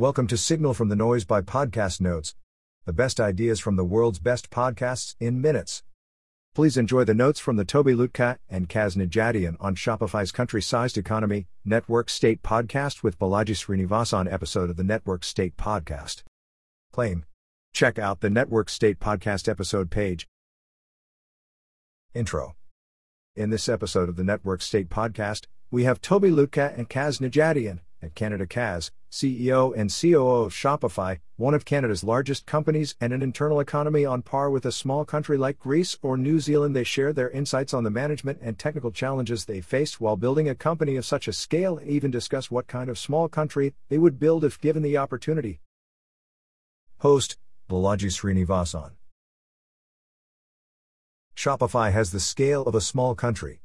Welcome 0.00 0.28
to 0.28 0.38
Signal 0.38 0.72
from 0.72 0.88
the 0.88 0.96
Noise 0.96 1.26
by 1.26 1.42
Podcast 1.42 2.00
Notes. 2.00 2.34
The 2.86 2.92
best 2.94 3.20
ideas 3.20 3.60
from 3.60 3.76
the 3.76 3.84
world's 3.84 4.18
best 4.18 4.48
podcasts 4.48 5.14
in 5.20 5.42
minutes. 5.42 5.82
Please 6.54 6.78
enjoy 6.78 7.04
the 7.04 7.12
notes 7.12 7.38
from 7.38 7.56
the 7.56 7.66
Tobi 7.66 7.94
Lütke 7.94 8.38
and 8.48 8.66
Kaz 8.66 8.96
Nejatian 8.96 9.58
on 9.60 9.74
Shopify's 9.74 10.32
country-sized 10.32 10.96
economy 10.96 11.48
network 11.66 12.08
state 12.08 12.42
podcast 12.42 13.02
with 13.02 13.18
Balaji 13.18 13.54
Srinivasan 13.54 14.32
episode 14.32 14.70
of 14.70 14.78
the 14.78 14.82
Network 14.82 15.22
State 15.22 15.58
podcast. 15.58 16.22
Claim. 16.94 17.26
Check 17.74 17.98
out 17.98 18.20
the 18.20 18.30
Network 18.30 18.70
State 18.70 19.00
podcast 19.00 19.50
episode 19.50 19.90
page. 19.90 20.26
Intro. 22.14 22.56
In 23.36 23.50
this 23.50 23.68
episode 23.68 24.08
of 24.08 24.16
the 24.16 24.24
Network 24.24 24.62
State 24.62 24.88
podcast, 24.88 25.44
we 25.70 25.84
have 25.84 26.00
Tobi 26.00 26.32
Lütke 26.32 26.74
and 26.74 26.88
Kaz 26.88 27.20
Nejatian 27.20 27.80
at 28.00 28.14
Canada 28.14 28.46
Kaz, 28.46 28.90
CEO 29.10 29.74
and 29.76 29.90
COO 29.90 30.44
of 30.44 30.52
Shopify, 30.52 31.18
one 31.36 31.52
of 31.52 31.64
Canada's 31.64 32.04
largest 32.04 32.46
companies 32.46 32.94
and 33.00 33.12
an 33.12 33.22
internal 33.22 33.58
economy 33.58 34.04
on 34.04 34.22
par 34.22 34.50
with 34.50 34.64
a 34.64 34.72
small 34.72 35.04
country 35.04 35.36
like 35.36 35.58
Greece 35.58 35.98
or 36.00 36.16
New 36.16 36.38
Zealand. 36.38 36.76
They 36.76 36.84
share 36.84 37.12
their 37.12 37.30
insights 37.30 37.74
on 37.74 37.82
the 37.82 37.90
management 37.90 38.38
and 38.40 38.58
technical 38.58 38.92
challenges 38.92 39.44
they 39.44 39.60
faced 39.60 40.00
while 40.00 40.16
building 40.16 40.48
a 40.48 40.54
company 40.54 40.96
of 40.96 41.04
such 41.04 41.26
a 41.26 41.32
scale 41.32 41.78
and 41.78 41.90
even 41.90 42.10
discuss 42.10 42.50
what 42.50 42.68
kind 42.68 42.88
of 42.88 42.98
small 42.98 43.28
country 43.28 43.74
they 43.88 43.98
would 43.98 44.20
build 44.20 44.44
if 44.44 44.60
given 44.60 44.82
the 44.82 44.96
opportunity. 44.96 45.60
Host 46.98 47.36
Balaji 47.68 48.10
Srinivasan. 48.10 48.92
Shopify 51.34 51.90
has 51.90 52.12
the 52.12 52.20
scale 52.20 52.62
of 52.62 52.74
a 52.74 52.80
small 52.80 53.14
country. 53.14 53.62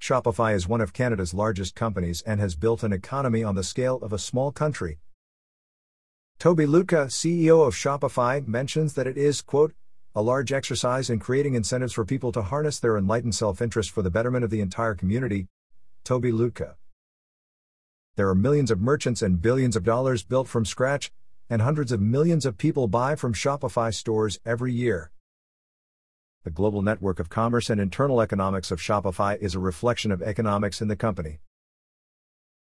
Shopify 0.00 0.54
is 0.54 0.68
one 0.68 0.80
of 0.80 0.92
Canada's 0.92 1.34
largest 1.34 1.74
companies 1.74 2.22
and 2.22 2.38
has 2.40 2.54
built 2.54 2.82
an 2.82 2.92
economy 2.92 3.42
on 3.42 3.56
the 3.56 3.64
scale 3.64 3.96
of 3.96 4.12
a 4.12 4.18
small 4.18 4.52
country. 4.52 4.98
Tobi 6.38 6.66
Lütke, 6.66 7.08
CEO 7.08 7.66
of 7.66 7.74
Shopify, 7.74 8.46
mentions 8.46 8.94
that 8.94 9.08
it 9.08 9.18
is, 9.18 9.42
quote, 9.42 9.74
a 10.14 10.22
large 10.22 10.52
exercise 10.52 11.10
in 11.10 11.18
creating 11.18 11.54
incentives 11.54 11.92
for 11.92 12.04
people 12.04 12.30
to 12.32 12.42
harness 12.42 12.78
their 12.78 12.96
enlightened 12.96 13.34
self 13.34 13.60
interest 13.60 13.90
for 13.90 14.02
the 14.02 14.10
betterment 14.10 14.44
of 14.44 14.50
the 14.50 14.60
entire 14.60 14.94
community. 14.94 15.48
Tobi 16.04 16.32
Lütke. 16.32 16.74
There 18.14 18.28
are 18.28 18.34
millions 18.34 18.70
of 18.70 18.80
merchants 18.80 19.20
and 19.20 19.42
billions 19.42 19.76
of 19.76 19.84
dollars 19.84 20.22
built 20.22 20.48
from 20.48 20.64
scratch, 20.64 21.10
and 21.50 21.60
hundreds 21.60 21.92
of 21.92 22.00
millions 22.00 22.46
of 22.46 22.56
people 22.56 22.86
buy 22.86 23.16
from 23.16 23.34
Shopify 23.34 23.92
stores 23.92 24.38
every 24.46 24.72
year. 24.72 25.10
The 26.48 26.54
global 26.54 26.80
network 26.80 27.20
of 27.20 27.28
commerce 27.28 27.68
and 27.68 27.78
internal 27.78 28.22
economics 28.22 28.70
of 28.70 28.80
Shopify 28.80 29.36
is 29.38 29.54
a 29.54 29.58
reflection 29.58 30.10
of 30.10 30.22
economics 30.22 30.80
in 30.80 30.88
the 30.88 30.96
company. 30.96 31.40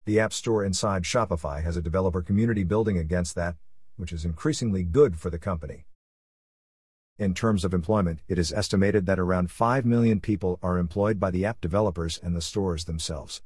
The 0.05 0.19
App 0.19 0.33
Store 0.33 0.63
inside 0.63 1.01
Shopify 1.01 1.63
has 1.63 1.77
a 1.77 1.81
developer 1.81 2.21
community 2.21 2.63
building 2.63 2.99
against 2.99 3.33
that, 3.33 3.55
which 3.97 4.13
is 4.13 4.23
increasingly 4.23 4.83
good 4.83 5.17
for 5.17 5.31
the 5.31 5.39
company. 5.39 5.87
In 7.17 7.33
terms 7.33 7.65
of 7.65 7.73
employment, 7.73 8.19
it 8.27 8.37
is 8.37 8.53
estimated 8.53 9.07
that 9.07 9.17
around 9.17 9.49
5 9.49 9.83
million 9.83 10.19
people 10.19 10.59
are 10.61 10.77
employed 10.77 11.19
by 11.19 11.31
the 11.31 11.43
app 11.43 11.59
developers 11.59 12.19
and 12.21 12.35
the 12.35 12.39
stores 12.39 12.85
themselves. 12.85 13.41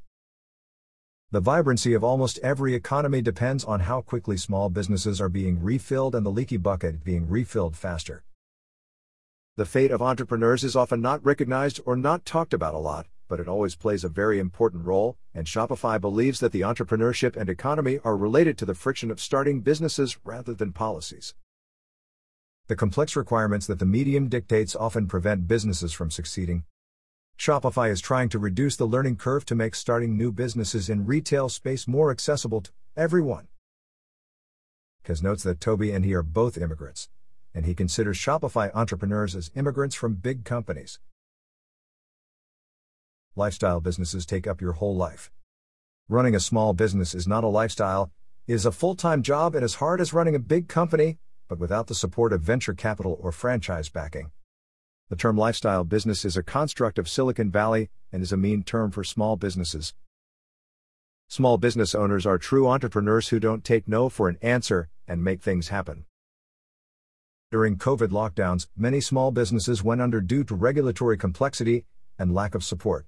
The 1.31 1.39
vibrancy 1.39 1.93
of 1.93 2.03
almost 2.03 2.39
every 2.39 2.73
economy 2.73 3.21
depends 3.21 3.63
on 3.63 3.79
how 3.79 4.01
quickly 4.01 4.35
small 4.35 4.69
businesses 4.69 5.21
are 5.21 5.29
being 5.29 5.63
refilled 5.63 6.13
and 6.13 6.25
the 6.25 6.29
leaky 6.29 6.57
bucket 6.57 7.05
being 7.05 7.29
refilled 7.29 7.77
faster. 7.77 8.25
The 9.57 9.65
fate 9.65 9.91
of 9.91 10.01
entrepreneurs 10.01 10.65
is 10.65 10.75
often 10.75 10.99
not 10.99 11.23
recognized 11.23 11.79
or 11.85 11.95
not 11.95 12.25
talked 12.25 12.53
about 12.53 12.73
a 12.73 12.77
lot, 12.77 13.07
but 13.29 13.39
it 13.39 13.47
always 13.47 13.77
plays 13.77 14.03
a 14.03 14.09
very 14.09 14.37
important 14.37 14.83
role, 14.83 15.15
and 15.33 15.47
Shopify 15.47 15.99
believes 15.99 16.41
that 16.41 16.51
the 16.51 16.59
entrepreneurship 16.59 17.37
and 17.37 17.47
economy 17.47 17.99
are 18.03 18.17
related 18.17 18.57
to 18.57 18.65
the 18.65 18.75
friction 18.75 19.09
of 19.09 19.21
starting 19.21 19.61
businesses 19.61 20.17
rather 20.25 20.53
than 20.53 20.73
policies. 20.73 21.35
The 22.67 22.75
complex 22.75 23.15
requirements 23.15 23.65
that 23.67 23.79
the 23.79 23.85
medium 23.85 24.27
dictates 24.27 24.75
often 24.75 25.07
prevent 25.07 25.47
businesses 25.47 25.93
from 25.93 26.11
succeeding. 26.11 26.65
Shopify 27.39 27.89
is 27.89 28.01
trying 28.01 28.27
to 28.29 28.39
reduce 28.39 28.75
the 28.75 28.85
learning 28.85 29.15
curve 29.15 29.45
to 29.45 29.55
make 29.55 29.75
starting 29.75 30.17
new 30.17 30.33
businesses 30.33 30.89
in 30.89 31.05
retail 31.05 31.47
space 31.47 31.87
more 31.87 32.11
accessible 32.11 32.59
to 32.59 32.71
everyone. 32.97 33.47
Kaz 35.05 35.23
notes 35.23 35.43
that 35.43 35.61
Toby 35.61 35.91
and 35.91 36.03
he 36.03 36.13
are 36.13 36.23
both 36.23 36.57
immigrants 36.57 37.07
and 37.55 37.65
he 37.65 37.73
considers 37.73 38.17
Shopify 38.17 38.69
entrepreneurs 38.75 39.35
as 39.35 39.49
immigrants 39.55 39.95
from 39.95 40.15
big 40.15 40.43
companies. 40.43 40.99
Lifestyle 43.37 43.79
businesses 43.79 44.25
take 44.25 44.45
up 44.45 44.61
your 44.61 44.73
whole 44.73 44.95
life. 44.95 45.31
Running 46.09 46.35
a 46.35 46.39
small 46.39 46.73
business 46.73 47.15
is 47.15 47.27
not 47.27 47.43
a 47.43 47.47
lifestyle, 47.47 48.11
it 48.45 48.53
is 48.53 48.65
a 48.65 48.71
full 48.71 48.93
time 48.93 49.23
job 49.23 49.55
and 49.55 49.63
as 49.63 49.75
hard 49.75 49.99
as 49.99 50.13
running 50.13 50.35
a 50.35 50.39
big 50.39 50.67
company, 50.67 51.17
but 51.47 51.57
without 51.57 51.87
the 51.87 51.95
support 51.95 52.33
of 52.33 52.41
venture 52.41 52.73
capital 52.73 53.17
or 53.19 53.31
franchise 53.31 53.89
backing. 53.89 54.31
The 55.09 55.15
term 55.15 55.37
lifestyle 55.37 55.83
business 55.83 56.25
is 56.25 56.35
a 56.35 56.43
construct 56.43 56.99
of 56.99 57.07
Silicon 57.07 57.51
Valley 57.51 57.89
and 58.11 58.21
is 58.21 58.31
a 58.31 58.37
mean 58.37 58.63
term 58.63 58.91
for 58.91 59.03
small 59.03 59.35
businesses. 59.37 59.93
Small 61.27 61.57
business 61.57 61.95
owners 61.95 62.25
are 62.25 62.37
true 62.37 62.67
entrepreneurs 62.67 63.29
who 63.29 63.39
don't 63.39 63.63
take 63.63 63.87
no 63.87 64.09
for 64.09 64.29
an 64.29 64.37
answer 64.41 64.89
and 65.07 65.23
make 65.23 65.41
things 65.41 65.69
happen. 65.69 66.05
During 67.55 67.77
COVID 67.77 68.09
lockdowns, 68.09 68.67
many 68.75 68.99
small 68.99 69.31
businesses 69.31 69.81
went 69.81 70.01
under 70.01 70.19
due 70.19 70.43
to 70.43 70.53
regulatory 70.53 71.17
complexity 71.17 71.85
and 72.19 72.35
lack 72.35 72.53
of 72.53 72.65
support. 72.65 73.05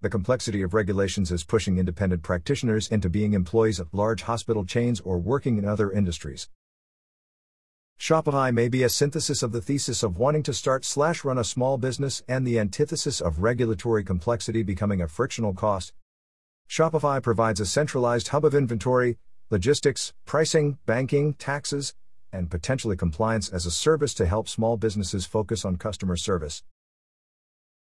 The 0.00 0.10
complexity 0.10 0.62
of 0.62 0.74
regulations 0.74 1.30
is 1.30 1.44
pushing 1.44 1.78
independent 1.78 2.24
practitioners 2.24 2.88
into 2.88 3.08
being 3.08 3.34
employees 3.34 3.78
of 3.78 3.94
large 3.94 4.22
hospital 4.22 4.64
chains 4.64 4.98
or 4.98 5.20
working 5.20 5.58
in 5.58 5.64
other 5.64 5.92
industries. 5.92 6.48
Shopify 8.00 8.52
may 8.52 8.66
be 8.66 8.82
a 8.82 8.88
synthesis 8.88 9.44
of 9.44 9.52
the 9.52 9.62
thesis 9.62 10.02
of 10.02 10.18
wanting 10.18 10.42
to 10.42 10.52
start 10.52 10.84
slash 10.84 11.22
run 11.22 11.38
a 11.38 11.44
small 11.44 11.78
business 11.78 12.20
and 12.26 12.44
the 12.44 12.58
antithesis 12.58 13.20
of 13.20 13.44
regulatory 13.44 14.02
complexity 14.02 14.64
becoming 14.64 15.00
a 15.00 15.06
frictional 15.06 15.54
cost. 15.54 15.92
Shopify 16.68 17.22
provides 17.22 17.60
a 17.60 17.64
centralized 17.64 18.26
hub 18.26 18.44
of 18.44 18.56
inventory, 18.56 19.18
logistics, 19.50 20.14
pricing, 20.26 20.78
banking, 20.84 21.34
taxes, 21.34 21.94
and 22.32 22.50
potentially 22.50 22.96
compliance 22.96 23.48
as 23.48 23.66
a 23.66 23.70
service 23.70 24.14
to 24.14 24.26
help 24.26 24.48
small 24.48 24.76
businesses 24.76 25.26
focus 25.26 25.64
on 25.64 25.76
customer 25.76 26.16
service. 26.16 26.62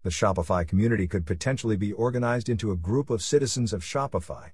The 0.03 0.09
Shopify 0.09 0.67
community 0.67 1.07
could 1.07 1.25
potentially 1.25 1.77
be 1.77 1.91
organized 1.91 2.47
into 2.47 2.71
a 2.71 2.75
group 2.75 3.09
of 3.09 3.23
citizens 3.23 3.73
of 3.73 3.81
Shopify. 3.81 4.51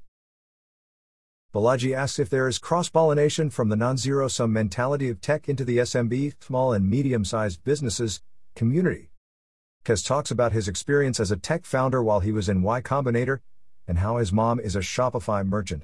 Balaji 1.53 1.93
asks 1.93 2.19
if 2.19 2.29
there 2.29 2.47
is 2.47 2.57
cross 2.57 2.87
pollination 2.87 3.49
from 3.49 3.67
the 3.67 3.75
non 3.75 3.97
zero 3.97 4.29
sum 4.29 4.53
mentality 4.53 5.09
of 5.09 5.19
tech 5.19 5.49
into 5.49 5.65
the 5.65 5.79
SMB, 5.79 6.41
small 6.41 6.71
and 6.71 6.89
medium 6.89 7.25
sized 7.25 7.61
businesses, 7.65 8.21
community. 8.55 9.09
Kaz 9.83 10.05
talks 10.05 10.31
about 10.31 10.53
his 10.53 10.69
experience 10.69 11.19
as 11.19 11.31
a 11.31 11.35
tech 11.35 11.65
founder 11.65 12.01
while 12.01 12.21
he 12.21 12.31
was 12.31 12.47
in 12.47 12.61
Y 12.61 12.81
Combinator, 12.81 13.39
and 13.85 13.97
how 13.97 14.15
his 14.15 14.31
mom 14.31 14.61
is 14.61 14.77
a 14.77 14.79
Shopify 14.79 15.45
merchant. 15.45 15.83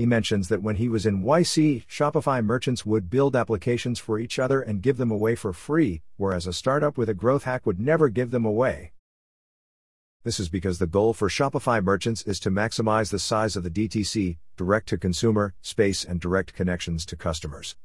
He 0.00 0.06
mentions 0.06 0.48
that 0.48 0.62
when 0.62 0.76
he 0.76 0.88
was 0.88 1.04
in 1.04 1.24
YC, 1.24 1.86
Shopify 1.86 2.42
merchants 2.42 2.86
would 2.86 3.10
build 3.10 3.36
applications 3.36 3.98
for 3.98 4.18
each 4.18 4.38
other 4.38 4.62
and 4.62 4.80
give 4.80 4.96
them 4.96 5.10
away 5.10 5.34
for 5.34 5.52
free, 5.52 6.00
whereas 6.16 6.46
a 6.46 6.54
startup 6.54 6.96
with 6.96 7.10
a 7.10 7.14
growth 7.14 7.44
hack 7.44 7.66
would 7.66 7.78
never 7.78 8.08
give 8.08 8.30
them 8.30 8.46
away. 8.46 8.92
This 10.24 10.40
is 10.40 10.48
because 10.48 10.78
the 10.78 10.86
goal 10.86 11.12
for 11.12 11.28
Shopify 11.28 11.84
merchants 11.84 12.22
is 12.22 12.40
to 12.40 12.50
maximize 12.50 13.10
the 13.10 13.18
size 13.18 13.56
of 13.56 13.62
the 13.62 13.68
DTC, 13.68 14.38
direct 14.56 14.88
to 14.88 14.96
consumer, 14.96 15.52
space 15.60 16.02
and 16.02 16.18
direct 16.18 16.54
connections 16.54 17.04
to 17.04 17.14
customers. 17.14 17.76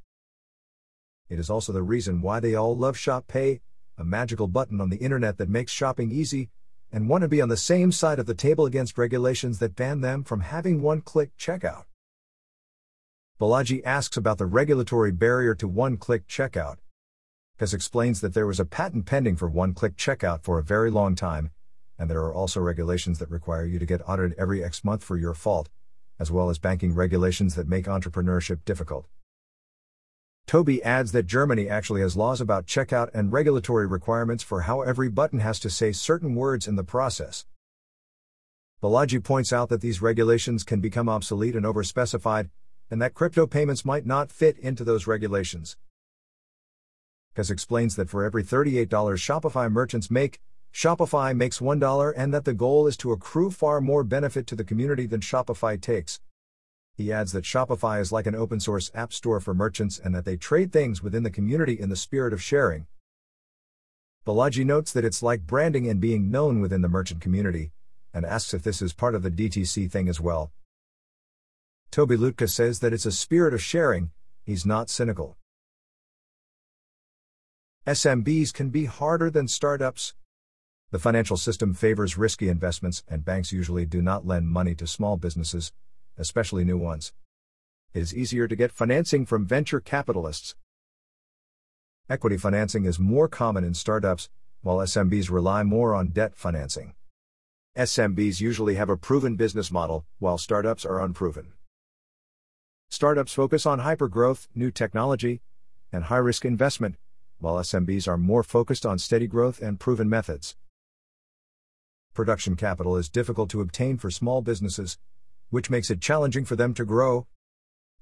It 1.27 1.37
is 1.37 1.49
also 1.49 1.73
the 1.73 1.83
reason 1.83 2.21
why 2.21 2.39
they 2.39 2.55
all 2.55 2.77
love 2.77 2.97
Shop 2.97 3.27
Pay, 3.27 3.59
a 3.97 4.05
magical 4.05 4.47
button 4.47 4.79
on 4.79 4.89
the 4.89 5.03
internet 5.03 5.37
that 5.37 5.49
makes 5.49 5.73
shopping 5.73 6.11
easy, 6.13 6.49
and 6.93 7.09
want 7.09 7.23
to 7.23 7.27
be 7.27 7.41
on 7.41 7.49
the 7.49 7.57
same 7.57 7.91
side 7.91 8.19
of 8.19 8.25
the 8.25 8.33
table 8.33 8.65
against 8.65 8.97
regulations 8.97 9.59
that 9.59 9.75
ban 9.75 9.99
them 9.99 10.23
from 10.23 10.39
having 10.39 10.81
one 10.81 11.01
click 11.01 11.35
checkout. 11.37 11.83
Balaji 13.37 13.81
asks 13.83 14.15
about 14.15 14.37
the 14.37 14.45
regulatory 14.45 15.11
barrier 15.11 15.53
to 15.55 15.67
one 15.67 15.97
click 15.97 16.25
checkout. 16.25 16.77
Kaz 17.59 17.73
explains 17.73 18.21
that 18.21 18.33
there 18.33 18.47
was 18.47 18.61
a 18.61 18.65
patent 18.65 19.05
pending 19.05 19.35
for 19.35 19.49
one 19.49 19.73
click 19.73 19.97
checkout 19.97 20.41
for 20.41 20.57
a 20.57 20.63
very 20.63 20.89
long 20.89 21.15
time, 21.15 21.51
and 21.99 22.09
there 22.09 22.21
are 22.21 22.33
also 22.33 22.61
regulations 22.61 23.19
that 23.19 23.29
require 23.29 23.65
you 23.65 23.77
to 23.77 23.85
get 23.85 24.07
audited 24.07 24.37
every 24.39 24.63
X 24.63 24.85
month 24.85 25.03
for 25.03 25.17
your 25.17 25.33
fault, 25.33 25.67
as 26.17 26.31
well 26.31 26.49
as 26.49 26.59
banking 26.59 26.95
regulations 26.95 27.55
that 27.55 27.67
make 27.67 27.87
entrepreneurship 27.87 28.63
difficult. 28.63 29.05
Toby 30.47 30.81
adds 30.81 31.11
that 31.11 31.27
Germany 31.27 31.67
actually 31.67 31.99
has 31.99 32.15
laws 32.15 32.39
about 32.39 32.67
checkout 32.67 33.09
and 33.13 33.33
regulatory 33.33 33.85
requirements 33.85 34.43
for 34.43 34.61
how 34.61 34.81
every 34.81 35.09
button 35.09 35.39
has 35.39 35.59
to 35.59 35.69
say 35.69 35.91
certain 35.91 36.35
words 36.35 36.69
in 36.69 36.77
the 36.77 36.85
process. 36.85 37.45
Balaji 38.81 39.21
points 39.21 39.51
out 39.51 39.67
that 39.67 39.81
these 39.81 40.01
regulations 40.01 40.63
can 40.63 40.79
become 40.79 41.09
obsolete 41.09 41.57
and 41.57 41.65
overspecified, 41.65 42.49
and 42.89 43.01
that 43.01 43.13
crypto 43.13 43.47
payments 43.47 43.85
might 43.85 44.05
not 44.05 44.31
fit 44.31 44.57
into 44.59 44.83
those 44.83 45.07
regulations. 45.07 45.77
Kaz 47.35 47.51
explains 47.51 47.95
that 47.95 48.09
for 48.09 48.23
every 48.23 48.43
$38 48.43 48.87
Shopify 48.87 49.71
merchants 49.71 50.09
make, 50.09 50.39
Shopify 50.73 51.35
makes 51.35 51.59
$1 51.59 52.13
and 52.15 52.33
that 52.33 52.45
the 52.45 52.53
goal 52.53 52.87
is 52.87 52.97
to 52.97 53.11
accrue 53.11 53.51
far 53.51 53.81
more 53.81 54.03
benefit 54.03 54.47
to 54.47 54.55
the 54.55 54.63
community 54.63 55.05
than 55.05 55.21
Shopify 55.21 55.79
takes. 55.79 56.19
He 56.93 57.11
adds 57.11 57.33
that 57.33 57.43
Shopify 57.43 57.99
is 57.99 58.11
like 58.11 58.25
an 58.25 58.35
open 58.35 58.59
source 58.59 58.89
app 58.93 59.11
store 59.11 59.41
for 59.41 59.53
merchants 59.53 59.99
and 59.99 60.15
that 60.15 60.23
they 60.23 60.37
trade 60.37 60.71
things 60.71 61.03
within 61.03 61.23
the 61.23 61.29
community 61.29 61.79
in 61.79 61.89
the 61.89 61.95
spirit 61.95 62.31
of 62.31 62.41
sharing. 62.41 62.87
Balaji 64.25 64.65
notes 64.65 64.91
that 64.93 65.05
it's 65.05 65.21
like 65.21 65.45
branding 65.45 65.87
and 65.87 65.99
being 65.99 66.31
known 66.31 66.59
within 66.59 66.81
the 66.81 66.89
merchant 66.89 67.21
community, 67.21 67.71
and 68.13 68.25
asks 68.25 68.53
if 68.53 68.63
this 68.63 68.81
is 68.81 68.93
part 68.93 69.13
of 69.13 69.23
the 69.23 69.29
DTC 69.29 69.91
thing 69.91 70.09
as 70.09 70.19
well. 70.19 70.51
Tobi 71.95 72.17
Lütke 72.17 72.49
says 72.49 72.81
that 72.81 72.91
it's 72.91 73.05
a 73.05 73.11
spirit 73.13 73.53
of 73.53 73.61
sharing, 73.61 74.11
he's 74.43 74.65
not 74.65 74.89
cynical. 74.89 75.37
SMBs 77.87 78.53
can 78.53 78.69
be 78.69 78.83
harder 78.83 79.29
than 79.29 79.47
startups. 79.47 80.13
The 80.91 80.99
financial 80.99 81.37
system 81.37 81.73
favors 81.73 82.17
risky 82.17 82.49
investments, 82.49 83.05
and 83.07 83.23
banks 83.23 83.53
usually 83.53 83.85
do 83.85 84.01
not 84.01 84.27
lend 84.27 84.49
money 84.49 84.75
to 84.75 84.85
small 84.85 85.15
businesses, 85.15 85.71
especially 86.17 86.65
new 86.65 86.77
ones. 86.77 87.13
It 87.93 88.01
is 88.01 88.13
easier 88.13 88.49
to 88.49 88.57
get 88.57 88.73
financing 88.73 89.25
from 89.25 89.45
venture 89.45 89.79
capitalists. 89.79 90.53
Equity 92.09 92.35
financing 92.35 92.83
is 92.83 92.99
more 92.99 93.29
common 93.29 93.63
in 93.63 93.73
startups, 93.73 94.29
while 94.63 94.79
SMBs 94.79 95.31
rely 95.31 95.63
more 95.63 95.95
on 95.95 96.09
debt 96.09 96.35
financing. 96.35 96.93
SMBs 97.77 98.41
usually 98.41 98.75
have 98.75 98.89
a 98.89 98.97
proven 98.97 99.37
business 99.37 99.71
model, 99.71 100.03
while 100.19 100.37
startups 100.37 100.85
are 100.85 100.99
unproven. 100.99 101.53
Startups 102.89 103.33
focus 103.33 103.65
on 103.65 103.81
hypergrowth, 103.81 104.47
new 104.55 104.71
technology, 104.71 105.41
and 105.91 106.05
high 106.05 106.17
risk 106.17 106.45
investment, 106.45 106.95
while 107.39 107.55
SMBs 107.55 108.07
are 108.07 108.17
more 108.17 108.43
focused 108.43 108.85
on 108.85 108.97
steady 108.97 109.27
growth 109.27 109.61
and 109.61 109.79
proven 109.79 110.09
methods. 110.09 110.55
Production 112.13 112.55
capital 112.55 112.95
is 112.95 113.09
difficult 113.09 113.49
to 113.49 113.61
obtain 113.61 113.97
for 113.97 114.09
small 114.09 114.41
businesses, 114.41 114.97
which 115.49 115.69
makes 115.69 115.89
it 115.89 115.99
challenging 116.01 116.45
for 116.45 116.55
them 116.55 116.73
to 116.73 116.85
grow. 116.85 117.27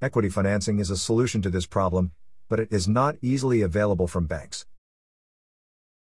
Equity 0.02 0.30
financing 0.30 0.80
is 0.80 0.90
a 0.90 0.98
solution 0.98 1.42
to 1.42 1.50
this 1.50 1.66
problem, 1.66 2.12
but 2.48 2.60
it 2.60 2.72
is 2.72 2.88
not 2.88 3.16
easily 3.22 3.62
available 3.62 4.08
from 4.08 4.28
banks. 4.28 4.66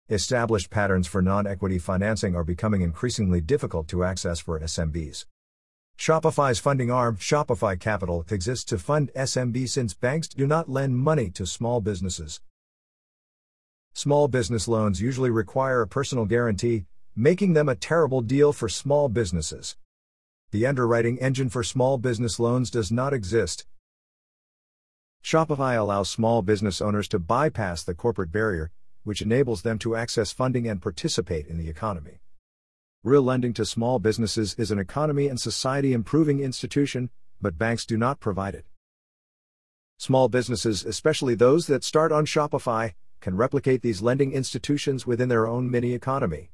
Established 0.08 0.70
patterns 0.70 1.06
for 1.06 1.22
non 1.22 1.46
equity 1.46 1.78
financing 1.78 2.34
are 2.34 2.44
becoming 2.44 2.82
increasingly 2.82 3.40
difficult 3.40 3.86
to 3.88 4.02
access 4.02 4.40
for 4.40 4.58
SMBs. 4.58 5.26
Shopify's 6.00 6.58
funding 6.58 6.90
arm, 6.90 7.18
Shopify 7.18 7.78
Capital, 7.78 8.24
exists 8.30 8.64
to 8.64 8.78
fund 8.78 9.10
SMB 9.14 9.68
since 9.68 9.92
banks 9.92 10.28
do 10.28 10.46
not 10.46 10.66
lend 10.66 10.96
money 10.96 11.28
to 11.32 11.44
small 11.44 11.82
businesses. 11.82 12.40
Small 13.92 14.26
business 14.26 14.66
loans 14.66 15.02
usually 15.02 15.28
require 15.28 15.82
a 15.82 15.86
personal 15.86 16.24
guarantee, 16.24 16.86
making 17.14 17.52
them 17.52 17.68
a 17.68 17.74
terrible 17.74 18.22
deal 18.22 18.54
for 18.54 18.66
small 18.66 19.10
businesses. 19.10 19.76
The 20.52 20.66
underwriting 20.66 21.18
engine 21.20 21.50
for 21.50 21.62
small 21.62 21.98
business 21.98 22.40
loans 22.40 22.70
does 22.70 22.90
not 22.90 23.12
exist. 23.12 23.66
Shopify 25.22 25.76
allows 25.76 26.08
small 26.08 26.40
business 26.40 26.80
owners 26.80 27.08
to 27.08 27.18
bypass 27.18 27.82
the 27.82 27.94
corporate 27.94 28.32
barrier, 28.32 28.70
which 29.04 29.20
enables 29.20 29.60
them 29.60 29.78
to 29.80 29.96
access 29.96 30.32
funding 30.32 30.66
and 30.66 30.80
participate 30.80 31.46
in 31.46 31.58
the 31.58 31.68
economy. 31.68 32.20
Real 33.02 33.22
lending 33.22 33.54
to 33.54 33.64
small 33.64 33.98
businesses 33.98 34.54
is 34.58 34.70
an 34.70 34.78
economy 34.78 35.26
and 35.26 35.40
society 35.40 35.94
improving 35.94 36.40
institution, 36.40 37.08
but 37.40 37.56
banks 37.56 37.86
do 37.86 37.96
not 37.96 38.20
provide 38.20 38.54
it. 38.54 38.66
Small 39.96 40.28
businesses, 40.28 40.84
especially 40.84 41.34
those 41.34 41.66
that 41.66 41.82
start 41.82 42.12
on 42.12 42.26
Shopify, 42.26 42.92
can 43.22 43.38
replicate 43.38 43.80
these 43.80 44.02
lending 44.02 44.32
institutions 44.32 45.06
within 45.06 45.30
their 45.30 45.46
own 45.46 45.70
mini 45.70 45.94
economy. 45.94 46.50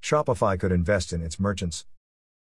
Shopify 0.00 0.56
could 0.56 0.70
invest 0.70 1.12
in 1.12 1.20
its 1.20 1.40
merchants. 1.40 1.84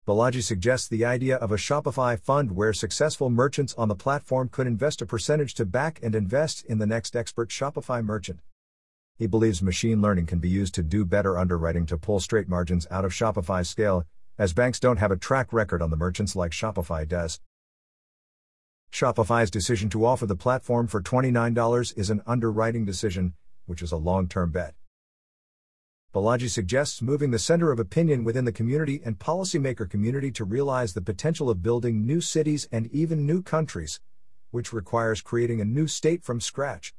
Balaji 0.07 0.43
suggests 0.43 0.89
the 0.89 1.07
idea 1.07 1.37
of 1.37 1.51
a 1.51 1.57
Shopify 1.57 2.21
fund 2.21 2.53
where 2.53 2.75
successful 2.75 3.31
merchants 3.31 3.75
on 3.79 3.89
the 3.89 3.95
platform 3.95 4.51
could 4.51 4.67
invest 4.67 5.01
a 5.01 5.07
percentage 5.07 5.55
to 5.55 5.65
back 5.65 6.01
and 6.03 6.15
invest 6.15 6.67
in 6.67 6.77
the 6.77 6.87
next 6.87 7.17
expert 7.17 7.49
Shopify 7.49 8.05
merchant. 8.05 8.41
He 9.21 9.27
believes 9.27 9.61
machine 9.61 10.01
learning 10.01 10.25
can 10.25 10.39
be 10.39 10.49
used 10.49 10.75
to 10.77 10.83
do 10.83 11.05
better 11.05 11.37
underwriting 11.37 11.85
to 11.87 11.99
pull 11.99 12.21
straight 12.21 12.49
margins 12.49 12.87
out 12.91 13.05
of 13.05 13.13
Shopify's 13.13 13.69
scale, 13.69 14.07
as 14.39 14.55
banks 14.55 14.81
don't 14.81 14.97
have 14.97 15.11
a 15.11 15.17
track 15.19 15.53
record 15.53 15.83
on 15.83 15.91
the 15.91 15.97
merchants 15.99 16.35
like 16.35 16.53
Shopify 16.53 17.07
does. 17.07 17.39
Shopify's 18.91 19.51
decision 19.51 19.91
to 19.91 20.07
offer 20.07 20.25
the 20.25 20.35
platform 20.35 20.87
for 20.87 21.03
$29 21.03 21.99
is 21.99 22.09
an 22.09 22.23
underwriting 22.27 22.87
decision, 22.87 23.35
which 23.67 23.83
is 23.83 23.93
a 23.93 23.99
long 23.99 24.27
term 24.27 24.53
bet. 24.53 24.73
Balaji 26.15 26.49
suggests 26.49 27.03
moving 27.03 27.31
the 27.31 27.39
center 27.39 27.71
of 27.71 27.79
opinion 27.79 28.25
within 28.25 28.47
the 28.47 28.53
community 28.53 29.03
and 29.05 29.19
policymaker 29.19 29.87
community 29.87 30.31
to 30.31 30.47
realize 30.47 30.95
the 30.95 31.03
potential 31.03 31.51
of 31.51 31.63
building 31.63 32.07
new 32.07 32.23
cities 32.23 32.67
and 32.73 32.87
even 32.87 33.27
new 33.27 33.43
countries, 33.43 34.01
which 34.51 34.73
requires 34.73 35.21
creating 35.21 35.61
a 35.61 35.67
new 35.67 35.87
state 35.87 36.25
from 36.25 36.41
scratch. 36.41 36.95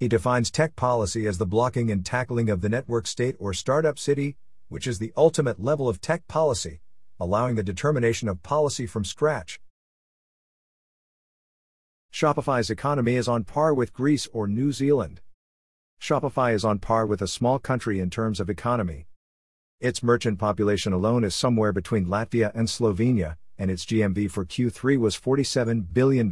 He 0.00 0.08
defines 0.08 0.50
tech 0.50 0.76
policy 0.76 1.26
as 1.26 1.36
the 1.36 1.44
blocking 1.44 1.90
and 1.90 2.06
tackling 2.06 2.48
of 2.48 2.62
the 2.62 2.70
network 2.70 3.06
state 3.06 3.36
or 3.38 3.52
startup 3.52 3.98
city, 3.98 4.38
which 4.70 4.86
is 4.86 4.98
the 4.98 5.12
ultimate 5.14 5.62
level 5.62 5.90
of 5.90 6.00
tech 6.00 6.26
policy, 6.26 6.80
allowing 7.20 7.54
the 7.54 7.62
determination 7.62 8.26
of 8.26 8.42
policy 8.42 8.86
from 8.86 9.04
scratch. 9.04 9.60
Shopify's 12.10 12.70
economy 12.70 13.16
is 13.16 13.28
on 13.28 13.44
par 13.44 13.74
with 13.74 13.92
Greece 13.92 14.26
or 14.32 14.48
New 14.48 14.72
Zealand. 14.72 15.20
Shopify 16.00 16.54
is 16.54 16.64
on 16.64 16.78
par 16.78 17.04
with 17.04 17.20
a 17.20 17.28
small 17.28 17.58
country 17.58 18.00
in 18.00 18.08
terms 18.08 18.40
of 18.40 18.48
economy. 18.48 19.06
Its 19.80 20.02
merchant 20.02 20.38
population 20.38 20.94
alone 20.94 21.24
is 21.24 21.34
somewhere 21.34 21.74
between 21.74 22.06
Latvia 22.06 22.52
and 22.54 22.68
Slovenia, 22.68 23.36
and 23.58 23.70
its 23.70 23.84
GMV 23.84 24.30
for 24.30 24.46
Q3 24.46 24.98
was 24.98 25.20
$47 25.20 25.92
billion, 25.92 26.30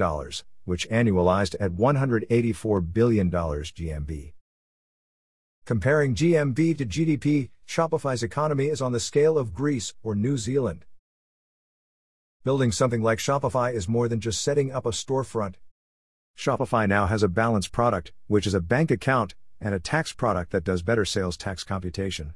which 0.68 0.88
annualized 0.90 1.56
at 1.58 1.72
$184 1.72 2.92
billion 2.92 3.30
GMV. 3.30 4.34
Comparing 5.64 6.14
GMV 6.14 6.76
to 6.78 6.86
GDP, 6.86 7.48
Shopify's 7.66 8.22
economy 8.22 8.66
is 8.66 8.82
on 8.82 8.92
the 8.92 9.00
scale 9.00 9.38
of 9.38 9.54
Greece 9.54 9.94
or 10.02 10.14
New 10.14 10.36
Zealand. 10.36 10.84
Building 12.44 12.70
something 12.70 13.02
like 13.02 13.18
Shopify 13.18 13.72
is 13.72 13.88
more 13.88 14.08
than 14.08 14.20
just 14.20 14.42
setting 14.42 14.70
up 14.70 14.84
a 14.86 14.90
storefront. 14.90 15.54
Shopify 16.38 16.86
now 16.86 17.06
has 17.06 17.22
a 17.22 17.28
balanced 17.28 17.72
product, 17.72 18.12
which 18.26 18.46
is 18.46 18.54
a 18.54 18.60
bank 18.60 18.90
account, 18.90 19.34
and 19.60 19.74
a 19.74 19.80
tax 19.80 20.12
product 20.12 20.52
that 20.52 20.64
does 20.64 20.82
better 20.82 21.04
sales 21.04 21.36
tax 21.36 21.64
computation. 21.64 22.34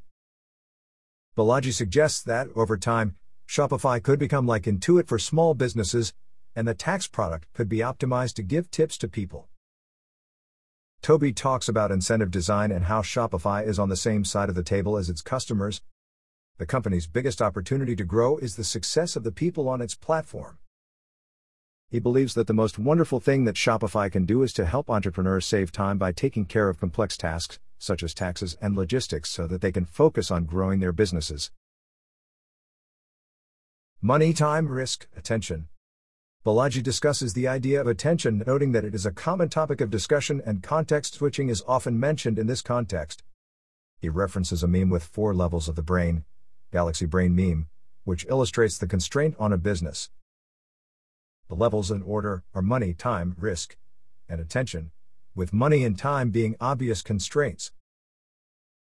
Balaji 1.36 1.72
suggests 1.72 2.22
that, 2.22 2.48
over 2.56 2.76
time, 2.76 3.16
Shopify 3.46 4.02
could 4.02 4.18
become 4.18 4.46
like 4.46 4.64
Intuit 4.64 5.06
for 5.06 5.18
small 5.18 5.54
businesses, 5.54 6.14
and 6.54 6.66
the 6.66 6.74
tax 6.74 7.06
product 7.06 7.46
could 7.52 7.68
be 7.68 7.78
optimized 7.78 8.34
to 8.34 8.42
give 8.42 8.70
tips 8.70 8.98
to 8.98 9.08
people. 9.08 9.48
Toby 11.02 11.32
talks 11.32 11.68
about 11.68 11.90
incentive 11.90 12.30
design 12.30 12.70
and 12.70 12.84
how 12.84 13.02
Shopify 13.02 13.66
is 13.66 13.78
on 13.78 13.88
the 13.88 13.96
same 13.96 14.24
side 14.24 14.48
of 14.48 14.54
the 14.54 14.62
table 14.62 14.96
as 14.96 15.10
its 15.10 15.20
customers. 15.20 15.82
The 16.58 16.66
company's 16.66 17.08
biggest 17.08 17.42
opportunity 17.42 17.96
to 17.96 18.04
grow 18.04 18.36
is 18.36 18.54
the 18.54 18.62
success 18.62 19.16
of 19.16 19.24
the 19.24 19.32
people 19.32 19.68
on 19.68 19.80
its 19.80 19.96
platform. 19.96 20.58
He 21.90 21.98
believes 21.98 22.34
that 22.34 22.46
the 22.46 22.54
most 22.54 22.78
wonderful 22.78 23.18
thing 23.18 23.44
that 23.44 23.56
Shopify 23.56 24.10
can 24.10 24.24
do 24.24 24.42
is 24.42 24.52
to 24.52 24.64
help 24.64 24.88
entrepreneurs 24.88 25.44
save 25.44 25.72
time 25.72 25.98
by 25.98 26.12
taking 26.12 26.44
care 26.44 26.68
of 26.68 26.78
complex 26.78 27.16
tasks, 27.16 27.58
such 27.78 28.02
as 28.02 28.14
taxes 28.14 28.56
and 28.62 28.76
logistics, 28.76 29.28
so 29.28 29.46
that 29.48 29.60
they 29.60 29.72
can 29.72 29.84
focus 29.84 30.30
on 30.30 30.44
growing 30.44 30.78
their 30.78 30.92
businesses. 30.92 31.50
Money, 34.00 34.32
time, 34.32 34.68
risk, 34.68 35.08
attention. 35.16 35.68
Balaji 36.44 36.82
discusses 36.82 37.34
the 37.34 37.46
idea 37.46 37.80
of 37.80 37.86
attention, 37.86 38.42
noting 38.44 38.72
that 38.72 38.84
it 38.84 38.96
is 38.96 39.06
a 39.06 39.12
common 39.12 39.48
topic 39.48 39.80
of 39.80 39.90
discussion 39.90 40.42
and 40.44 40.60
context 40.60 41.14
switching 41.14 41.48
is 41.48 41.62
often 41.68 42.00
mentioned 42.00 42.36
in 42.36 42.48
this 42.48 42.62
context. 42.62 43.22
He 44.00 44.08
references 44.08 44.64
a 44.64 44.66
meme 44.66 44.90
with 44.90 45.04
four 45.04 45.36
levels 45.36 45.68
of 45.68 45.76
the 45.76 45.84
brain, 45.84 46.24
Galaxy 46.72 47.06
Brain 47.06 47.36
meme, 47.36 47.68
which 48.02 48.26
illustrates 48.28 48.76
the 48.76 48.88
constraint 48.88 49.36
on 49.38 49.52
a 49.52 49.56
business. 49.56 50.10
The 51.48 51.54
levels 51.54 51.92
in 51.92 52.02
order 52.02 52.42
are 52.56 52.62
money, 52.62 52.92
time, 52.92 53.36
risk, 53.38 53.76
and 54.28 54.40
attention, 54.40 54.90
with 55.36 55.52
money 55.52 55.84
and 55.84 55.96
time 55.96 56.30
being 56.30 56.56
obvious 56.60 57.02
constraints. 57.02 57.70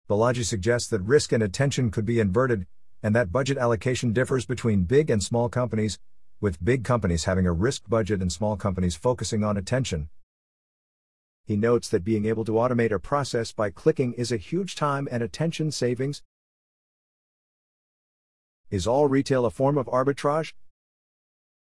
Balaji 0.09 0.45
suggests 0.45 0.89
that 0.89 1.01
risk 1.01 1.31
and 1.31 1.43
attention 1.43 1.91
could 1.91 2.05
be 2.05 2.19
inverted, 2.19 2.65
and 3.03 3.15
that 3.15 3.31
budget 3.31 3.59
allocation 3.59 4.13
differs 4.13 4.47
between 4.47 4.85
big 4.85 5.11
and 5.11 5.21
small 5.21 5.47
companies, 5.47 5.99
with 6.41 6.63
big 6.63 6.83
companies 6.83 7.25
having 7.25 7.45
a 7.45 7.51
risk 7.51 7.83
budget 7.87 8.21
and 8.21 8.31
small 8.31 8.55
companies 8.55 8.95
focusing 8.95 9.43
on 9.43 9.57
attention. 9.57 10.09
He 11.45 11.55
notes 11.55 11.89
that 11.89 12.03
being 12.03 12.25
able 12.25 12.43
to 12.45 12.53
automate 12.53 12.91
a 12.91 12.99
process 12.99 13.51
by 13.51 13.69
clicking 13.69 14.13
is 14.13 14.31
a 14.31 14.37
huge 14.37 14.75
time 14.75 15.07
and 15.11 15.21
attention 15.21 15.71
savings. 15.71 16.23
Is 18.71 18.87
all 18.87 19.07
retail 19.07 19.45
a 19.45 19.51
form 19.51 19.77
of 19.77 19.85
arbitrage? 19.85 20.53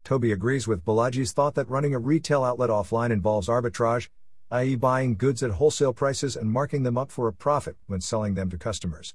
Toby 0.03 0.31
agrees 0.31 0.67
with 0.67 0.83
Balaji's 0.83 1.31
thought 1.31 1.55
that 1.55 1.69
running 1.69 1.93
a 1.93 1.99
retail 1.99 2.43
outlet 2.43 2.69
offline 2.69 3.11
involves 3.11 3.47
arbitrage, 3.47 4.09
i.e., 4.51 4.75
buying 4.75 5.15
goods 5.15 5.41
at 5.41 5.51
wholesale 5.51 5.93
prices 5.93 6.35
and 6.35 6.51
marking 6.51 6.83
them 6.83 6.97
up 6.97 7.09
for 7.09 7.27
a 7.27 7.33
profit 7.33 7.77
when 7.87 8.01
selling 8.01 8.33
them 8.33 8.49
to 8.49 8.57
customers. 8.57 9.13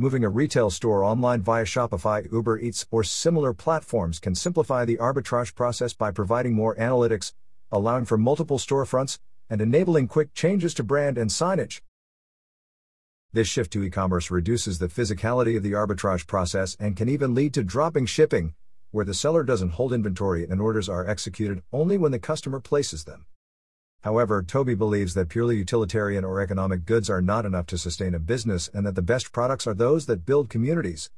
Moving 0.00 0.22
a 0.22 0.28
retail 0.28 0.70
store 0.70 1.02
online 1.02 1.42
via 1.42 1.64
Shopify, 1.64 2.30
Uber 2.30 2.60
Eats, 2.60 2.86
or 2.92 3.02
similar 3.02 3.52
platforms 3.52 4.20
can 4.20 4.36
simplify 4.36 4.84
the 4.84 4.96
arbitrage 4.98 5.56
process 5.56 5.92
by 5.92 6.12
providing 6.12 6.54
more 6.54 6.76
analytics, 6.76 7.32
allowing 7.72 8.04
for 8.04 8.16
multiple 8.16 8.58
storefronts, 8.58 9.18
and 9.50 9.60
enabling 9.60 10.06
quick 10.06 10.32
changes 10.34 10.72
to 10.74 10.84
brand 10.84 11.18
and 11.18 11.30
signage. 11.30 11.80
This 13.32 13.48
shift 13.48 13.72
to 13.72 13.82
e 13.82 13.90
commerce 13.90 14.30
reduces 14.30 14.78
the 14.78 14.86
physicality 14.86 15.56
of 15.56 15.64
the 15.64 15.72
arbitrage 15.72 16.28
process 16.28 16.76
and 16.78 16.96
can 16.96 17.08
even 17.08 17.34
lead 17.34 17.52
to 17.54 17.64
dropping 17.64 18.06
shipping, 18.06 18.54
where 18.92 19.04
the 19.04 19.14
seller 19.14 19.42
doesn't 19.42 19.70
hold 19.70 19.92
inventory 19.92 20.46
and 20.48 20.60
orders 20.60 20.88
are 20.88 21.08
executed 21.08 21.64
only 21.72 21.98
when 21.98 22.12
the 22.12 22.20
customer 22.20 22.60
places 22.60 23.02
them. 23.02 23.26
However, 24.02 24.42
Toby 24.42 24.74
believes 24.74 25.14
that 25.14 25.28
purely 25.28 25.56
utilitarian 25.56 26.24
or 26.24 26.40
economic 26.40 26.84
goods 26.84 27.10
are 27.10 27.20
not 27.20 27.44
enough 27.44 27.66
to 27.66 27.78
sustain 27.78 28.14
a 28.14 28.20
business 28.20 28.70
and 28.72 28.86
that 28.86 28.94
the 28.94 29.02
best 29.02 29.32
products 29.32 29.66
are 29.66 29.74
those 29.74 30.06
that 30.06 30.24
build 30.24 30.48
communities. 30.48 31.10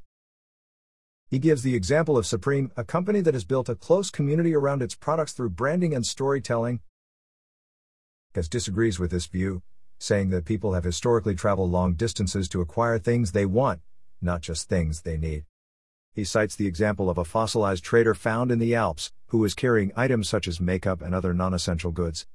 He 1.29 1.39
gives 1.39 1.63
the 1.63 1.77
example 1.77 2.17
of 2.19 2.27
Supreme, 2.27 2.73
a 2.77 2.83
company 2.83 3.21
that 3.21 3.35
has 3.35 3.45
built 3.45 3.69
a 3.69 3.77
close 3.77 4.11
community 4.11 4.55
around 4.55 4.83
its 4.83 4.95
products 4.95 5.33
through 5.33 5.51
branding 5.51 5.95
and 5.95 6.05
storytelling. 6.05 6.81
Kaz 8.35 8.49
disagrees 8.49 8.99
with 8.99 9.11
this 9.11 9.27
view, 9.27 9.63
saying 9.99 10.31
that 10.31 10.45
people 10.45 10.73
have 10.73 10.85
historically 10.85 11.35
traveled 11.35 11.71
long 11.71 11.95
distances 11.95 12.49
to 12.49 12.61
acquire 12.61 12.99
things 12.99 13.31
they 13.31 13.47
want, 13.47 13.81
not 14.21 14.41
just 14.41 14.69
things 14.69 15.03
they 15.03 15.17
need. 15.17 15.45
He 16.13 16.25
cites 16.25 16.57
the 16.57 16.67
example 16.67 17.09
of 17.09 17.19
a 17.19 17.25
fossilized 17.25 17.85
trader 17.85 18.15
found 18.15 18.51
in 18.51 18.59
the 18.59 18.75
Alps, 18.75 19.13
who 19.27 19.39
was 19.39 19.55
carrying 19.55 19.93
items 19.95 20.29
such 20.29 20.49
as 20.49 20.61
makeup 20.61 21.01
and 21.03 21.15
other 21.15 21.33
non 21.33 21.55
essential 21.55 21.93
goods. 21.93 22.27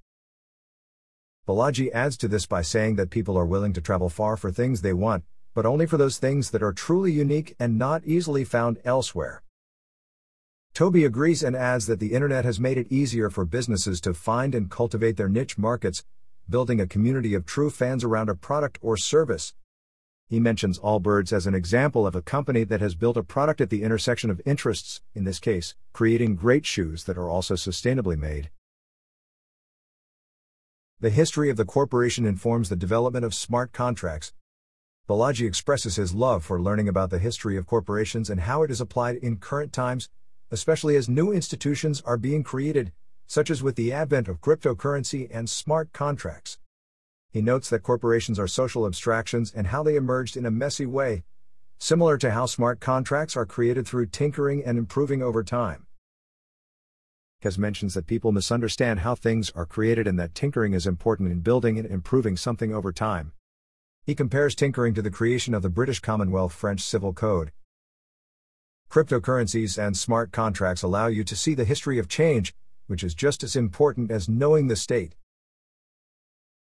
Balaji 1.47 1.91
adds 1.91 2.17
to 2.17 2.27
this 2.27 2.47
by 2.47 2.63
saying 2.63 2.95
that 2.95 3.11
people 3.11 3.37
are 3.37 3.45
willing 3.45 3.71
to 3.73 3.81
travel 3.81 4.09
far 4.09 4.35
for 4.35 4.51
things 4.51 4.81
they 4.81 4.93
want, 4.93 5.23
but 5.53 5.63
only 5.63 5.85
for 5.85 5.95
those 5.95 6.17
things 6.17 6.49
that 6.49 6.63
are 6.63 6.73
truly 6.73 7.11
unique 7.11 7.55
and 7.59 7.77
not 7.77 8.03
easily 8.03 8.43
found 8.43 8.79
elsewhere. 8.83 9.43
Toby 10.73 11.05
agrees 11.05 11.43
and 11.43 11.55
adds 11.55 11.85
that 11.85 11.99
the 11.99 12.13
internet 12.13 12.45
has 12.45 12.59
made 12.59 12.79
it 12.79 12.91
easier 12.91 13.29
for 13.29 13.45
businesses 13.45 14.01
to 14.01 14.13
find 14.15 14.55
and 14.55 14.71
cultivate 14.71 15.17
their 15.17 15.29
niche 15.29 15.55
markets, 15.55 16.03
building 16.49 16.81
a 16.81 16.87
community 16.87 17.35
of 17.35 17.45
true 17.45 17.69
fans 17.69 18.03
around 18.03 18.27
a 18.27 18.35
product 18.35 18.79
or 18.81 18.97
service. 18.97 19.53
He 20.27 20.39
mentions 20.39 20.79
Allbirds 20.79 21.31
as 21.31 21.45
an 21.45 21.53
example 21.53 22.07
of 22.07 22.15
a 22.15 22.23
company 22.23 22.63
that 22.63 22.81
has 22.81 22.95
built 22.95 23.17
a 23.17 23.23
product 23.23 23.61
at 23.61 23.69
the 23.69 23.83
intersection 23.83 24.31
of 24.31 24.41
interests, 24.47 25.01
in 25.13 25.25
this 25.25 25.39
case, 25.39 25.75
creating 25.93 26.37
great 26.37 26.65
shoes 26.65 27.03
that 27.03 27.19
are 27.19 27.29
also 27.29 27.53
sustainably 27.53 28.17
made. 28.17 28.49
The 31.01 31.09
history 31.09 31.49
of 31.49 31.57
the 31.57 31.65
corporation 31.65 32.25
informs 32.25 32.69
the 32.69 32.77
development 32.77 33.25
of 33.25 33.33
smart 33.33 33.73
contracts. 33.73 34.31
Balaji 35.09 35.45
expresses 35.45 35.97
his 35.97 36.13
love 36.13 36.45
for 36.45 36.61
learning 36.61 36.87
about 36.87 37.09
the 37.09 37.19
history 37.19 37.57
of 37.57 37.65
corporations 37.65 38.29
and 38.29 38.39
how 38.39 38.63
it 38.63 38.71
is 38.71 38.79
applied 38.79 39.17
in 39.17 39.35
current 39.35 39.73
times, 39.73 40.07
especially 40.51 40.95
as 40.95 41.09
new 41.09 41.33
institutions 41.33 42.01
are 42.05 42.15
being 42.15 42.43
created, 42.43 42.93
such 43.27 43.49
as 43.49 43.61
with 43.61 43.75
the 43.75 43.91
advent 43.91 44.29
of 44.29 44.39
cryptocurrency 44.39 45.27
and 45.33 45.49
smart 45.49 45.91
contracts. 45.91 46.59
He 47.29 47.41
notes 47.41 47.69
that 47.71 47.83
corporations 47.83 48.39
are 48.39 48.47
social 48.47 48.85
abstractions 48.85 49.51
and 49.53 49.67
how 49.67 49.83
they 49.83 49.97
emerged 49.97 50.37
in 50.37 50.45
a 50.45 50.51
messy 50.51 50.85
way, 50.85 51.25
similar 51.77 52.17
to 52.19 52.31
how 52.31 52.45
smart 52.45 52.79
contracts 52.79 53.35
are 53.35 53.45
created 53.45 53.85
through 53.85 54.05
tinkering 54.05 54.63
and 54.63 54.77
improving 54.77 55.21
over 55.21 55.43
time. 55.43 55.87
Kaz 57.45 57.59
mentions 57.59 57.93
that 57.93 58.07
people 58.07 58.31
misunderstand 58.31 59.01
how 59.01 59.13
things 59.13 59.51
are 59.51 59.67
created 59.67 60.07
and 60.07 60.17
that 60.17 60.33
tinkering 60.33 60.73
is 60.73 60.87
important 60.87 61.31
in 61.31 61.41
building 61.41 61.77
and 61.77 61.87
improving 61.87 62.35
something 62.35 62.73
over 62.73 62.91
time. 62.91 63.33
He 64.03 64.15
compares 64.15 64.55
tinkering 64.55 64.95
to 64.95 65.03
the 65.03 65.11
creation 65.11 65.53
of 65.53 65.61
the 65.61 65.69
British 65.69 65.99
Commonwealth 65.99 66.53
French 66.53 66.81
Civil 66.81 67.13
Code. 67.13 67.51
Cryptocurrencies 68.89 69.77
and 69.77 69.95
smart 69.95 70.31
contracts 70.31 70.81
allow 70.81 71.05
you 71.05 71.23
to 71.23 71.35
see 71.35 71.53
the 71.53 71.65
history 71.65 71.99
of 71.99 72.07
change, 72.07 72.55
which 72.87 73.03
is 73.03 73.13
just 73.13 73.43
as 73.43 73.55
important 73.55 74.09
as 74.09 74.27
knowing 74.27 74.65
the 74.67 74.75
state. 74.75 75.13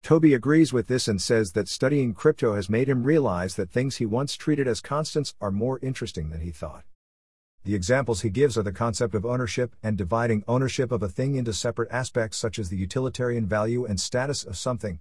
Toby 0.03 0.35
agrees 0.35 0.73
with 0.73 0.89
this 0.89 1.07
and 1.07 1.23
says 1.23 1.53
that 1.53 1.69
studying 1.69 2.13
crypto 2.13 2.57
has 2.57 2.69
made 2.69 2.89
him 2.89 3.05
realize 3.05 3.55
that 3.55 3.71
things 3.71 3.99
he 3.99 4.07
once 4.07 4.35
treated 4.35 4.67
as 4.67 4.81
constants 4.81 5.33
are 5.41 5.53
more 5.53 5.79
interesting 5.81 6.31
than 6.31 6.41
he 6.41 6.51
thought. 6.51 6.83
The 7.65 7.77
examples 7.77 8.23
he 8.23 8.31
gives 8.31 8.59
are 8.59 8.65
the 8.65 8.73
concept 8.73 9.15
of 9.15 9.25
ownership 9.25 9.77
and 9.85 9.97
dividing 9.97 10.43
ownership 10.49 10.91
of 10.91 11.01
a 11.01 11.09
thing 11.09 11.37
into 11.37 11.53
separate 11.53 11.93
aspects, 11.93 12.37
such 12.37 12.59
as 12.59 12.71
the 12.71 12.77
utilitarian 12.77 13.47
value 13.47 13.85
and 13.85 14.01
status 14.01 14.43
of 14.43 14.57
something. 14.57 14.99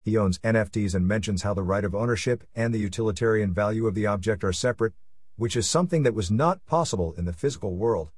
He 0.00 0.16
owns 0.16 0.38
NFTs 0.38 0.94
and 0.94 1.06
mentions 1.06 1.42
how 1.42 1.52
the 1.52 1.62
right 1.62 1.84
of 1.84 1.94
ownership 1.94 2.44
and 2.54 2.72
the 2.72 2.78
utilitarian 2.78 3.52
value 3.52 3.86
of 3.86 3.94
the 3.94 4.06
object 4.06 4.42
are 4.42 4.54
separate, 4.54 4.94
which 5.36 5.54
is 5.54 5.68
something 5.68 6.02
that 6.02 6.14
was 6.14 6.30
not 6.30 6.64
possible 6.64 7.12
in 7.18 7.26
the 7.26 7.34
physical 7.34 7.76
world. 7.76 8.10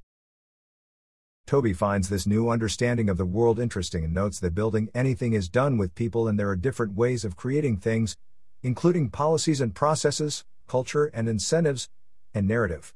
Toby 1.45 1.73
finds 1.73 2.07
this 2.07 2.25
new 2.25 2.49
understanding 2.49 3.09
of 3.09 3.17
the 3.17 3.25
world 3.25 3.59
interesting 3.59 4.05
and 4.05 4.13
notes 4.13 4.39
that 4.39 4.55
building 4.55 4.89
anything 4.95 5.33
is 5.33 5.49
done 5.49 5.77
with 5.77 5.95
people 5.95 6.29
and 6.29 6.39
there 6.39 6.49
are 6.49 6.55
different 6.55 6.93
ways 6.93 7.25
of 7.25 7.35
creating 7.35 7.75
things, 7.75 8.15
including 8.63 9.09
policies 9.09 9.59
and 9.59 9.75
processes, 9.75 10.45
culture 10.65 11.07
and 11.07 11.27
incentives, 11.27 11.89
and 12.33 12.47
narrative. 12.47 12.93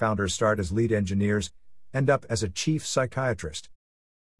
Founders 0.00 0.32
start 0.32 0.58
as 0.58 0.72
lead 0.72 0.92
engineers, 0.92 1.52
end 1.92 2.08
up 2.08 2.24
as 2.30 2.42
a 2.42 2.48
chief 2.48 2.86
psychiatrist. 2.86 3.68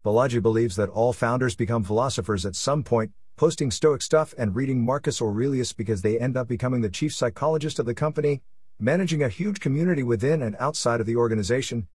Balaji 0.03 0.41
believes 0.41 0.75
that 0.75 0.89
all 0.89 1.13
founders 1.13 1.55
become 1.55 1.83
philosophers 1.83 2.47
at 2.47 2.55
some 2.55 2.81
point, 2.81 3.11
posting 3.35 3.69
Stoic 3.69 4.01
stuff 4.01 4.33
and 4.39 4.55
reading 4.55 4.83
Marcus 4.83 5.21
Aurelius 5.21 5.71
because 5.71 6.01
they 6.01 6.17
end 6.17 6.35
up 6.35 6.47
becoming 6.47 6.81
the 6.81 6.89
chief 6.89 7.13
psychologist 7.13 7.77
of 7.77 7.85
the 7.85 7.93
company, 7.93 8.41
managing 8.79 9.21
a 9.21 9.29
huge 9.29 9.59
community 9.59 10.01
within 10.01 10.41
and 10.41 10.55
outside 10.59 10.99
of 10.99 11.05
the 11.05 11.15
organization. 11.15 11.87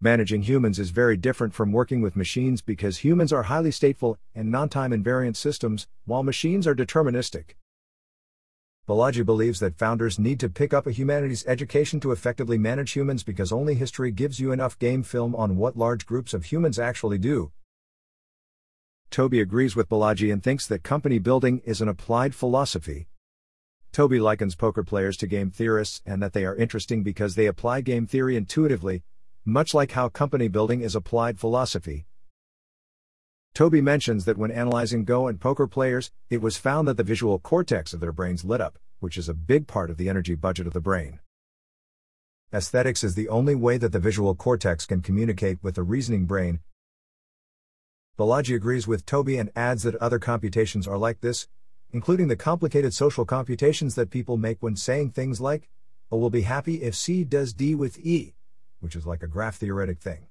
Managing 0.00 0.40
humans 0.40 0.78
is 0.78 0.88
very 0.88 1.18
different 1.18 1.52
from 1.52 1.72
working 1.72 2.00
with 2.00 2.16
machines 2.16 2.62
because 2.62 3.04
humans 3.04 3.34
are 3.34 3.42
highly 3.42 3.68
stateful 3.68 4.16
and 4.34 4.50
non 4.50 4.70
time 4.70 4.92
invariant 4.92 5.36
systems, 5.36 5.86
while 6.06 6.22
machines 6.22 6.66
are 6.66 6.74
deterministic. 6.74 7.50
Balaji 8.86 9.24
believes 9.24 9.60
that 9.60 9.78
founders 9.78 10.18
need 10.18 10.38
to 10.40 10.50
pick 10.50 10.74
up 10.74 10.86
a 10.86 10.92
humanities 10.92 11.42
education 11.46 12.00
to 12.00 12.12
effectively 12.12 12.58
manage 12.58 12.92
humans 12.92 13.22
because 13.22 13.50
only 13.50 13.74
history 13.74 14.10
gives 14.10 14.38
you 14.38 14.52
enough 14.52 14.78
game 14.78 15.02
film 15.02 15.34
on 15.34 15.56
what 15.56 15.74
large 15.74 16.04
groups 16.04 16.34
of 16.34 16.44
humans 16.44 16.78
actually 16.78 17.16
do. 17.16 17.50
Toby 19.08 19.40
agrees 19.40 19.74
with 19.74 19.88
Balaji 19.88 20.30
and 20.30 20.42
thinks 20.42 20.66
that 20.66 20.82
company 20.82 21.18
building 21.18 21.62
is 21.64 21.80
an 21.80 21.88
applied 21.88 22.34
philosophy. 22.34 23.08
Toby 23.90 24.20
likens 24.20 24.54
poker 24.54 24.82
players 24.82 25.16
to 25.16 25.26
game 25.26 25.50
theorists 25.50 26.02
and 26.04 26.22
that 26.22 26.34
they 26.34 26.44
are 26.44 26.54
interesting 26.54 27.02
because 27.02 27.36
they 27.36 27.46
apply 27.46 27.80
game 27.80 28.06
theory 28.06 28.36
intuitively, 28.36 29.02
much 29.46 29.72
like 29.72 29.92
how 29.92 30.10
company 30.10 30.48
building 30.48 30.82
is 30.82 30.94
applied 30.94 31.40
philosophy. 31.40 32.04
Toby 33.54 33.80
mentions 33.80 34.24
that 34.24 34.36
when 34.36 34.50
analyzing 34.50 35.04
Go 35.04 35.28
and 35.28 35.40
poker 35.40 35.68
players, 35.68 36.10
it 36.28 36.42
was 36.42 36.56
found 36.56 36.88
that 36.88 36.96
the 36.96 37.04
visual 37.04 37.38
cortex 37.38 37.94
of 37.94 38.00
their 38.00 38.10
brains 38.10 38.44
lit 38.44 38.60
up, 38.60 38.80
which 38.98 39.16
is 39.16 39.28
a 39.28 39.34
big 39.34 39.68
part 39.68 39.90
of 39.90 39.96
the 39.96 40.08
energy 40.08 40.34
budget 40.34 40.66
of 40.66 40.72
the 40.72 40.80
brain. 40.80 41.20
Aesthetics 42.52 43.04
is 43.04 43.14
the 43.14 43.28
only 43.28 43.54
way 43.54 43.78
that 43.78 43.92
the 43.92 44.00
visual 44.00 44.34
cortex 44.34 44.86
can 44.86 45.02
communicate 45.02 45.62
with 45.62 45.76
the 45.76 45.84
reasoning 45.84 46.26
brain. 46.26 46.58
Balaji 48.18 48.56
agrees 48.56 48.88
with 48.88 49.06
Toby 49.06 49.38
and 49.38 49.52
adds 49.54 49.84
that 49.84 49.94
other 49.96 50.18
computations 50.18 50.88
are 50.88 50.98
like 50.98 51.20
this, 51.20 51.46
including 51.92 52.26
the 52.26 52.34
complicated 52.34 52.92
social 52.92 53.24
computations 53.24 53.94
that 53.94 54.10
people 54.10 54.36
make 54.36 54.64
when 54.64 54.74
saying 54.74 55.10
things 55.10 55.40
like, 55.40 55.68
oh, 56.10 56.16
O 56.16 56.18
will 56.18 56.30
be 56.30 56.42
happy 56.42 56.82
if 56.82 56.96
C 56.96 57.22
does 57.22 57.52
D 57.52 57.76
with 57.76 58.04
E, 58.04 58.34
which 58.80 58.96
is 58.96 59.06
like 59.06 59.22
a 59.22 59.28
graph 59.28 59.58
theoretic 59.58 60.00
thing. 60.00 60.26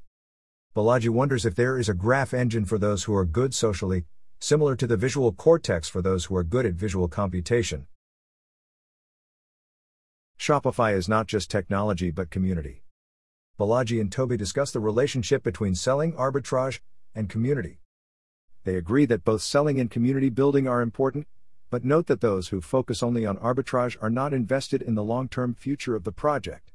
Balaji 0.75 1.09
wonders 1.09 1.45
if 1.45 1.53
there 1.53 1.77
is 1.77 1.87
a 1.87 1.93
graph 1.93 2.33
engine 2.33 2.65
for 2.65 2.79
those 2.79 3.03
who 3.03 3.13
are 3.13 3.25
good 3.25 3.53
socially, 3.53 4.05
similar 4.39 4.75
to 4.75 4.87
the 4.87 4.97
visual 4.97 5.31
cortex 5.31 5.87
for 5.87 6.01
those 6.01 6.25
who 6.25 6.35
are 6.35 6.43
good 6.43 6.65
at 6.65 6.73
visual 6.73 7.07
computation. 7.07 7.85
Shopify 10.39 10.95
is 10.95 11.07
not 11.07 11.27
just 11.27 11.51
technology 11.51 12.09
but 12.09 12.31
community. 12.31 12.81
Balaji 13.59 14.01
and 14.01 14.11
Toby 14.11 14.35
discuss 14.35 14.71
the 14.71 14.79
relationship 14.79 15.43
between 15.43 15.75
selling 15.75 16.13
arbitrage 16.13 16.79
and 17.13 17.29
community. 17.29 17.77
They 18.63 18.75
agree 18.75 19.05
that 19.05 19.23
both 19.23 19.43
selling 19.43 19.79
and 19.79 19.91
community 19.91 20.29
building 20.29 20.67
are 20.67 20.81
important, 20.81 21.27
but 21.69 21.85
note 21.85 22.07
that 22.07 22.21
those 22.21 22.47
who 22.47 22.61
focus 22.61 23.03
only 23.03 23.27
on 23.27 23.37
arbitrage 23.37 23.95
are 24.01 24.09
not 24.09 24.33
invested 24.33 24.81
in 24.81 24.95
the 24.95 25.03
long 25.03 25.29
term 25.29 25.53
future 25.53 25.95
of 25.95 26.03
the 26.03 26.11
project. 26.11 26.72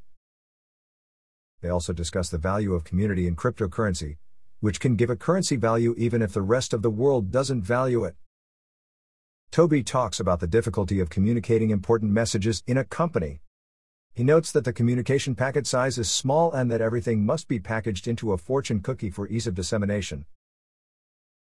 They 1.60 1.68
also 1.68 1.92
discuss 1.92 2.28
the 2.28 2.38
value 2.38 2.74
of 2.74 2.84
community 2.84 3.26
in 3.26 3.34
cryptocurrency, 3.34 4.16
which 4.60 4.78
can 4.78 4.96
give 4.96 5.10
a 5.10 5.16
currency 5.16 5.56
value 5.56 5.94
even 5.98 6.22
if 6.22 6.32
the 6.32 6.42
rest 6.42 6.72
of 6.72 6.82
the 6.82 6.90
world 6.90 7.30
doesn't 7.30 7.62
value 7.62 8.04
it. 8.04 8.14
Toby 9.50 9.82
talks 9.82 10.20
about 10.20 10.40
the 10.40 10.46
difficulty 10.46 11.00
of 11.00 11.10
communicating 11.10 11.70
important 11.70 12.12
messages 12.12 12.62
in 12.66 12.76
a 12.76 12.84
company. 12.84 13.40
He 14.14 14.22
notes 14.22 14.52
that 14.52 14.64
the 14.64 14.72
communication 14.72 15.34
packet 15.34 15.66
size 15.66 15.98
is 15.98 16.10
small 16.10 16.52
and 16.52 16.70
that 16.70 16.80
everything 16.80 17.24
must 17.24 17.48
be 17.48 17.58
packaged 17.58 18.06
into 18.06 18.32
a 18.32 18.38
fortune 18.38 18.80
cookie 18.80 19.10
for 19.10 19.28
ease 19.28 19.46
of 19.46 19.54
dissemination. 19.54 20.26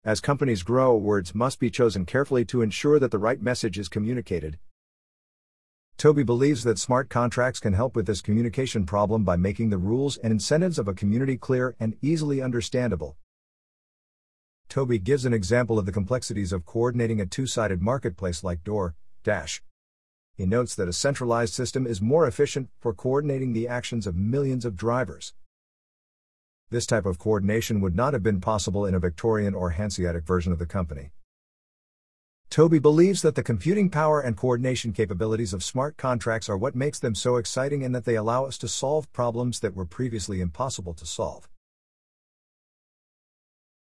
As 0.04 0.20
companies 0.20 0.62
grow, 0.62 0.96
words 0.96 1.34
must 1.34 1.58
be 1.58 1.70
chosen 1.70 2.04
carefully 2.04 2.44
to 2.46 2.62
ensure 2.62 2.98
that 2.98 3.10
the 3.10 3.18
right 3.18 3.40
message 3.40 3.78
is 3.78 3.88
communicated. 3.88 4.58
Toby 5.96 6.22
believes 6.22 6.64
that 6.64 6.78
smart 6.78 7.08
contracts 7.08 7.60
can 7.60 7.72
help 7.72 7.94
with 7.96 8.06
this 8.06 8.20
communication 8.20 8.84
problem 8.84 9.24
by 9.24 9.36
making 9.36 9.70
the 9.70 9.78
rules 9.78 10.16
and 10.18 10.32
incentives 10.32 10.78
of 10.78 10.88
a 10.88 10.94
community 10.94 11.36
clear 11.36 11.76
and 11.78 11.96
easily 12.02 12.42
understandable. 12.42 13.16
Toby 14.68 14.98
gives 14.98 15.24
an 15.24 15.32
example 15.32 15.78
of 15.78 15.86
the 15.86 15.92
complexities 15.92 16.52
of 16.52 16.66
coordinating 16.66 17.20
a 17.20 17.26
two 17.26 17.46
sided 17.46 17.80
marketplace 17.80 18.42
like 18.42 18.64
Door, 18.64 18.96
Dash. 19.22 19.62
He 20.34 20.46
notes 20.46 20.74
that 20.74 20.88
a 20.88 20.92
centralized 20.92 21.54
system 21.54 21.86
is 21.86 22.02
more 22.02 22.26
efficient 22.26 22.70
for 22.80 22.92
coordinating 22.92 23.52
the 23.52 23.68
actions 23.68 24.06
of 24.06 24.16
millions 24.16 24.64
of 24.64 24.76
drivers. 24.76 25.32
This 26.70 26.86
type 26.86 27.06
of 27.06 27.20
coordination 27.20 27.80
would 27.80 27.94
not 27.94 28.14
have 28.14 28.22
been 28.22 28.40
possible 28.40 28.84
in 28.84 28.94
a 28.94 28.98
Victorian 28.98 29.54
or 29.54 29.70
Hanseatic 29.70 30.24
version 30.24 30.52
of 30.52 30.58
the 30.58 30.66
company. 30.66 31.12
Toby 32.54 32.78
believes 32.78 33.20
that 33.22 33.34
the 33.34 33.42
computing 33.42 33.90
power 33.90 34.20
and 34.20 34.36
coordination 34.36 34.92
capabilities 34.92 35.52
of 35.52 35.64
smart 35.64 35.96
contracts 35.96 36.48
are 36.48 36.56
what 36.56 36.76
makes 36.76 37.00
them 37.00 37.12
so 37.12 37.34
exciting 37.34 37.82
and 37.82 37.92
that 37.92 38.04
they 38.04 38.14
allow 38.14 38.44
us 38.44 38.56
to 38.58 38.68
solve 38.68 39.12
problems 39.12 39.58
that 39.58 39.74
were 39.74 39.84
previously 39.84 40.40
impossible 40.40 40.94
to 40.94 41.04
solve. 41.04 41.48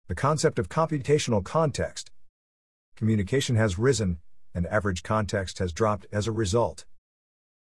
The 0.06 0.14
concept 0.14 0.60
of 0.60 0.68
computational 0.68 1.42
context. 1.42 2.12
Communication 2.94 3.56
has 3.56 3.80
risen, 3.80 4.18
and 4.54 4.64
average 4.68 5.02
context 5.02 5.58
has 5.58 5.72
dropped 5.72 6.06
as 6.12 6.28
a 6.28 6.30
result. 6.30 6.84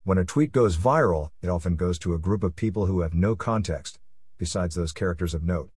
When 0.04 0.20
a 0.20 0.24
tweet 0.24 0.52
goes 0.52 0.78
viral, 0.78 1.32
it 1.42 1.50
often 1.50 1.78
goes 1.78 1.98
to 1.98 2.14
a 2.14 2.20
group 2.20 2.44
of 2.44 2.56
people 2.56 2.86
who 2.86 3.02
have 3.02 3.16
no 3.16 3.36
context, 3.36 3.98
besides 4.38 4.76
those 4.76 4.92
characters 4.92 5.34
of 5.34 5.42
note. 5.42 5.72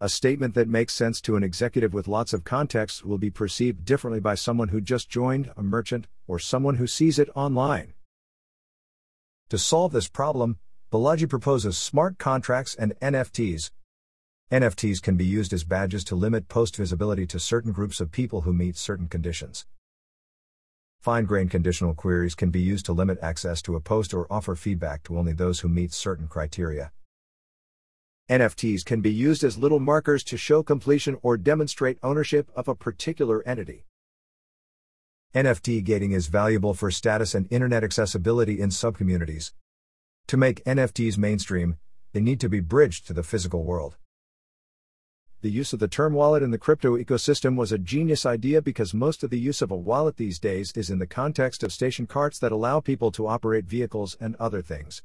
A 0.00 0.08
statement 0.08 0.54
that 0.54 0.68
makes 0.68 0.92
sense 0.92 1.20
to 1.20 1.36
an 1.36 1.44
executive 1.44 1.94
with 1.94 2.08
lots 2.08 2.32
of 2.32 2.42
context 2.42 3.04
will 3.04 3.16
be 3.16 3.30
perceived 3.30 3.84
differently 3.84 4.18
by 4.18 4.34
someone 4.34 4.68
who 4.68 4.80
just 4.80 5.08
joined, 5.08 5.52
a 5.56 5.62
merchant, 5.62 6.08
or 6.26 6.40
someone 6.40 6.76
who 6.76 6.86
sees 6.86 7.18
it 7.18 7.30
online. 7.36 7.94
To 9.50 9.58
solve 9.58 9.92
this 9.92 10.08
problem, 10.08 10.58
Balaji 10.90 11.28
proposes 11.28 11.78
smart 11.78 12.18
contracts 12.18 12.74
and 12.74 12.98
NFTs. 13.00 13.70
NFTs 14.50 15.00
can 15.00 15.16
be 15.16 15.24
used 15.24 15.52
as 15.52 15.62
badges 15.62 16.02
to 16.04 16.16
limit 16.16 16.48
post 16.48 16.76
visibility 16.76 17.26
to 17.28 17.38
certain 17.38 17.70
groups 17.70 18.00
of 18.00 18.10
people 18.10 18.40
who 18.40 18.52
meet 18.52 18.76
certain 18.76 19.06
conditions. 19.06 19.64
Fine 21.00 21.26
grained 21.26 21.50
conditional 21.50 21.94
queries 21.94 22.34
can 22.34 22.50
be 22.50 22.60
used 22.60 22.86
to 22.86 22.92
limit 22.92 23.18
access 23.22 23.62
to 23.62 23.76
a 23.76 23.80
post 23.80 24.12
or 24.12 24.26
offer 24.28 24.56
feedback 24.56 25.04
to 25.04 25.18
only 25.18 25.32
those 25.32 25.60
who 25.60 25.68
meet 25.68 25.92
certain 25.92 26.26
criteria. 26.26 26.90
NFTs 28.30 28.86
can 28.86 29.02
be 29.02 29.12
used 29.12 29.44
as 29.44 29.58
little 29.58 29.80
markers 29.80 30.24
to 30.24 30.38
show 30.38 30.62
completion 30.62 31.18
or 31.20 31.36
demonstrate 31.36 31.98
ownership 32.02 32.50
of 32.56 32.68
a 32.68 32.74
particular 32.74 33.46
entity. 33.46 33.84
NFT 35.34 35.84
gating 35.84 36.12
is 36.12 36.28
valuable 36.28 36.72
for 36.72 36.90
status 36.90 37.34
and 37.34 37.46
internet 37.50 37.84
accessibility 37.84 38.58
in 38.58 38.70
subcommunities. 38.70 39.52
To 40.28 40.38
make 40.38 40.64
NFTs 40.64 41.18
mainstream, 41.18 41.76
they 42.14 42.20
need 42.20 42.40
to 42.40 42.48
be 42.48 42.60
bridged 42.60 43.06
to 43.08 43.12
the 43.12 43.22
physical 43.22 43.62
world. 43.62 43.98
The 45.42 45.50
use 45.50 45.74
of 45.74 45.78
the 45.78 45.88
term 45.88 46.14
wallet 46.14 46.42
in 46.42 46.50
the 46.50 46.56
crypto 46.56 46.96
ecosystem 46.96 47.56
was 47.56 47.72
a 47.72 47.78
genius 47.78 48.24
idea 48.24 48.62
because 48.62 48.94
most 48.94 49.22
of 49.22 49.28
the 49.28 49.38
use 49.38 49.60
of 49.60 49.70
a 49.70 49.76
wallet 49.76 50.16
these 50.16 50.38
days 50.38 50.72
is 50.74 50.88
in 50.88 50.98
the 50.98 51.06
context 51.06 51.62
of 51.62 51.74
station 51.74 52.06
carts 52.06 52.38
that 52.38 52.52
allow 52.52 52.80
people 52.80 53.10
to 53.10 53.26
operate 53.26 53.66
vehicles 53.66 54.16
and 54.18 54.34
other 54.36 54.62
things 54.62 55.02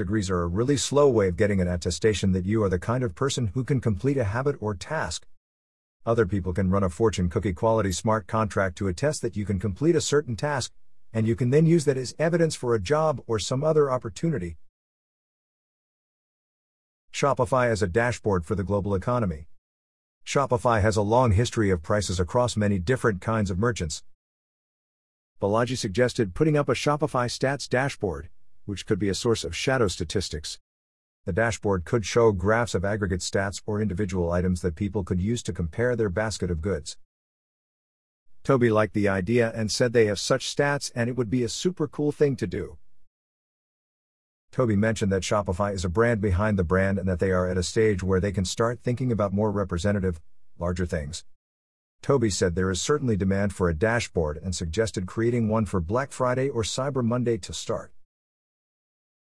degrees 0.00 0.30
are 0.30 0.42
a 0.42 0.46
really 0.48 0.78
slow 0.78 1.10
way 1.10 1.28
of 1.28 1.36
getting 1.36 1.60
an 1.60 1.68
attestation 1.68 2.32
that 2.32 2.46
you 2.46 2.62
are 2.62 2.70
the 2.70 2.78
kind 2.78 3.04
of 3.04 3.14
person 3.14 3.48
who 3.48 3.62
can 3.62 3.82
complete 3.82 4.16
a 4.16 4.24
habit 4.24 4.56
or 4.58 4.74
task. 4.74 5.26
Other 6.06 6.24
people 6.24 6.54
can 6.54 6.70
run 6.70 6.82
a 6.82 6.88
fortune 6.88 7.28
cookie 7.28 7.52
quality 7.52 7.92
smart 7.92 8.26
contract 8.26 8.78
to 8.78 8.88
attest 8.88 9.20
that 9.20 9.36
you 9.36 9.44
can 9.44 9.58
complete 9.58 9.94
a 9.94 10.00
certain 10.00 10.36
task, 10.36 10.72
and 11.12 11.28
you 11.28 11.36
can 11.36 11.50
then 11.50 11.66
use 11.66 11.84
that 11.84 11.98
as 11.98 12.14
evidence 12.18 12.54
for 12.54 12.74
a 12.74 12.80
job 12.80 13.20
or 13.26 13.38
some 13.38 13.62
other 13.62 13.90
opportunity. 13.90 14.56
Shopify 17.12 17.68
as 17.68 17.82
a 17.82 17.86
dashboard 17.86 18.46
for 18.46 18.54
the 18.54 18.64
global 18.64 18.94
economy. 18.94 19.48
Shopify 20.24 20.80
has 20.80 20.96
a 20.96 21.02
long 21.02 21.32
history 21.32 21.70
of 21.70 21.82
prices 21.82 22.18
across 22.18 22.56
many 22.56 22.78
different 22.78 23.20
kinds 23.20 23.50
of 23.50 23.58
merchants. 23.58 24.02
Balaji 25.42 25.76
suggested 25.76 26.34
putting 26.34 26.56
up 26.56 26.70
a 26.70 26.74
Shopify 26.74 27.26
stats 27.26 27.68
dashboard 27.68 28.30
which 28.64 28.86
could 28.86 28.98
be 28.98 29.08
a 29.08 29.14
source 29.14 29.44
of 29.44 29.56
shadow 29.56 29.88
statistics. 29.88 30.58
The 31.26 31.32
dashboard 31.32 31.84
could 31.84 32.06
show 32.06 32.32
graphs 32.32 32.74
of 32.74 32.84
aggregate 32.84 33.20
stats 33.20 33.60
or 33.66 33.80
individual 33.80 34.32
items 34.32 34.62
that 34.62 34.74
people 34.74 35.04
could 35.04 35.20
use 35.20 35.42
to 35.44 35.52
compare 35.52 35.94
their 35.94 36.08
basket 36.08 36.50
of 36.50 36.62
goods. 36.62 36.96
Toby 38.42 38.70
liked 38.70 38.94
the 38.94 39.08
idea 39.08 39.52
and 39.54 39.70
said 39.70 39.92
they 39.92 40.06
have 40.06 40.18
such 40.18 40.54
stats 40.54 40.90
and 40.94 41.10
it 41.10 41.16
would 41.16 41.28
be 41.28 41.44
a 41.44 41.48
super 41.48 41.86
cool 41.86 42.10
thing 42.10 42.36
to 42.36 42.46
do. 42.46 42.78
Toby 44.50 44.76
mentioned 44.76 45.12
that 45.12 45.22
Shopify 45.22 45.72
is 45.74 45.84
a 45.84 45.88
brand 45.88 46.20
behind 46.20 46.58
the 46.58 46.64
brand 46.64 46.98
and 46.98 47.06
that 47.06 47.20
they 47.20 47.30
are 47.30 47.48
at 47.48 47.58
a 47.58 47.62
stage 47.62 48.02
where 48.02 48.18
they 48.18 48.32
can 48.32 48.44
start 48.44 48.80
thinking 48.82 49.12
about 49.12 49.32
more 49.32 49.52
representative, 49.52 50.20
larger 50.58 50.86
things. 50.86 51.24
Toby 52.02 52.30
said 52.30 52.54
there 52.54 52.70
is 52.70 52.80
certainly 52.80 53.16
demand 53.16 53.52
for 53.52 53.68
a 53.68 53.74
dashboard 53.74 54.38
and 54.38 54.54
suggested 54.54 55.06
creating 55.06 55.48
one 55.48 55.66
for 55.66 55.80
Black 55.80 56.10
Friday 56.10 56.48
or 56.48 56.62
Cyber 56.62 57.04
Monday 57.04 57.36
to 57.36 57.52
start. 57.52 57.92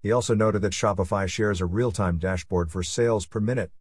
He 0.03 0.11
also 0.11 0.35
noted 0.35 0.61
that 0.63 0.73
Shopify 0.73 1.29
shares 1.29 1.61
a 1.61 1.65
real 1.65 1.93
time 1.93 2.17
dashboard 2.17 2.69
for 2.69 2.83
sales 2.83 3.25
per 3.25 3.39
minute. 3.39 3.71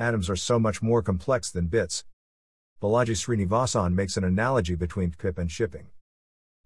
Atoms 0.00 0.28
are 0.28 0.36
so 0.36 0.58
much 0.58 0.82
more 0.82 1.00
complex 1.00 1.52
than 1.52 1.68
bits. 1.68 2.04
Balaji 2.82 3.14
Srinivasan 3.14 3.94
makes 3.94 4.16
an 4.16 4.24
analogy 4.24 4.74
between 4.74 5.12
PIP 5.12 5.38
and 5.38 5.50
shipping. 5.50 5.86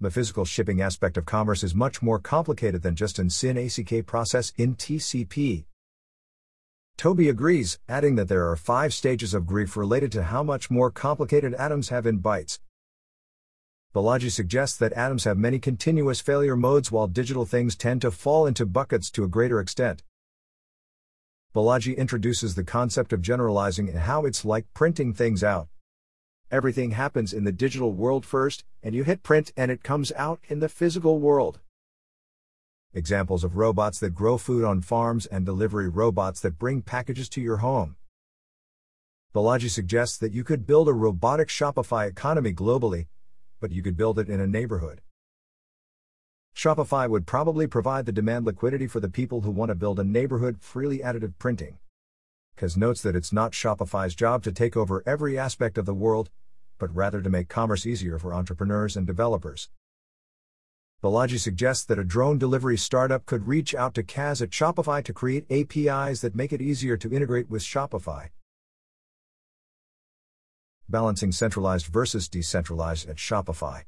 The 0.01 0.11
physical 0.11 0.47
shipping 0.47 0.81
aspect 0.81 1.19
of 1.19 1.27
commerce 1.27 1.63
is 1.63 1.75
much 1.75 2.01
more 2.01 2.19
complicated 2.19 2.81
than 2.81 2.97
just 2.97 3.19
an 3.19 3.29
SYN 3.29 3.59
ACK 3.59 4.07
process 4.07 4.55
in 4.57 4.75
TCP. 4.75 5.65
Toby 6.97 7.29
agrees, 7.29 7.79
adding 7.91 8.15
that 8.17 8.29
there 8.29 8.49
are 8.51 8.57
five 8.57 8.95
stages 8.95 9.35
of 9.35 9.47
grief 9.47 9.77
related 9.77 10.11
to 10.13 10.25
how 10.25 10.43
much 10.43 10.71
more 10.71 10.91
complicated 10.91 11.53
atoms 11.55 11.91
have 11.91 12.07
in 12.07 12.21
bytes. 12.21 12.59
Balaji 13.95 14.31
suggests 14.31 14.79
that 14.79 14.95
atoms 14.95 15.25
have 15.25 15.37
many 15.37 15.59
continuous 15.59 16.19
failure 16.19 16.57
modes 16.57 16.91
while 16.91 17.07
digital 17.07 17.45
things 17.45 17.77
tend 17.77 18.01
to 18.01 18.11
fall 18.11 18.47
into 18.47 18.65
buckets 18.65 19.11
to 19.11 19.23
a 19.23 19.29
greater 19.29 19.61
extent. 19.61 20.03
Balaji 21.55 21.95
introduces 21.99 22.55
the 22.55 22.65
concept 22.65 23.13
of 23.13 23.21
generalizing 23.21 23.91
and 23.91 23.99
how 23.99 24.25
it's 24.25 24.47
like 24.47 24.73
printing 24.73 25.13
things 25.13 25.45
out. 25.45 25.69
Everything 26.51 26.93
happens 26.93 27.35
in 27.35 27.45
the 27.45 27.53
digital 27.53 27.93
world 27.93 28.25
first, 28.25 28.65
and 28.83 28.95
you 28.95 29.05
hit 29.05 29.23
print 29.23 29.53
and 29.59 29.71
it 29.71 29.83
comes 29.83 30.11
out 30.17 30.41
in 30.49 30.61
the 30.61 30.71
physical 30.71 31.19
world. 31.19 31.61
Examples 32.95 33.45
of 33.45 33.57
robots 33.57 34.01
that 34.01 34.15
grow 34.15 34.39
food 34.39 34.65
on 34.65 34.81
farms 34.81 35.27
and 35.27 35.45
delivery 35.45 35.91
robots 35.91 36.41
that 36.41 36.59
bring 36.59 36.81
packages 36.81 37.29
to 37.29 37.43
your 37.43 37.59
home. 37.59 37.97
Balaji 39.35 39.69
suggests 39.69 40.17
that 40.17 40.33
you 40.33 40.45
could 40.45 40.67
build 40.67 40.89
a 40.89 40.95
robotic 40.95 41.49
Shopify 41.49 42.09
economy 42.09 42.55
globally, 42.55 43.09
but 43.63 43.71
you 43.71 43.81
could 43.81 43.97
build 43.97 44.19
it 44.19 44.29
in 44.29 44.41
a 44.41 44.47
neighborhood. 44.47 45.01
Shopify 46.55 47.09
would 47.09 47.27
probably 47.27 47.69
provide 47.69 48.05
the 48.05 48.13
demand 48.13 48.45
liquidity 48.45 48.89
for 48.89 48.99
the 48.99 49.09
people 49.09 49.43
who 49.43 49.53
want 49.53 49.71
to 49.71 49.77
build 49.77 50.01
a 50.01 50.05
neighborhood 50.05 50.59
freely 50.61 50.99
additive 50.99 51.39
printing. 51.39 51.79
Kaz 52.59 52.77
notes 52.77 53.01
that 53.03 53.15
it's 53.15 53.33
not 53.33 53.53
Shopify's 53.53 54.17
job 54.17 54.43
to 54.43 54.53
take 54.53 54.77
over 54.77 55.03
every 55.07 55.39
aspect 55.39 55.79
of 55.79 55.87
the 55.87 55.95
world, 55.95 56.29
but 56.77 56.95
rather 56.95 57.23
to 57.23 57.31
make 57.31 57.49
commerce 57.49 57.87
easier 57.87 58.19
for 58.19 58.35
entrepreneurs 58.35 58.97
and 58.97 59.07
developers. 59.07 59.71
Balaji 61.03 61.39
suggests 61.39 61.85
that 61.85 62.01
a 62.01 62.05
drone 62.05 62.39
delivery 62.39 62.77
startup 62.77 63.27
could 63.27 63.47
reach 63.47 63.77
out 63.77 63.95
to 63.95 64.03
Kaz 64.03 64.43
at 64.43 64.51
Shopify 64.51 65.05
to 65.05 65.13
create 65.13 65.47
APIs 65.51 66.21
that 66.21 66.35
make 66.35 66.53
it 66.53 66.61
easier 66.61 66.97
to 66.97 67.13
integrate 67.13 67.49
with 67.49 67.63
Shopify 67.63 68.29
balancing 70.89 71.33
centralized 71.33 71.87
versus 71.87 72.29
decentralized 72.29 73.09
at 73.09 73.17
Shopify. 73.17 73.85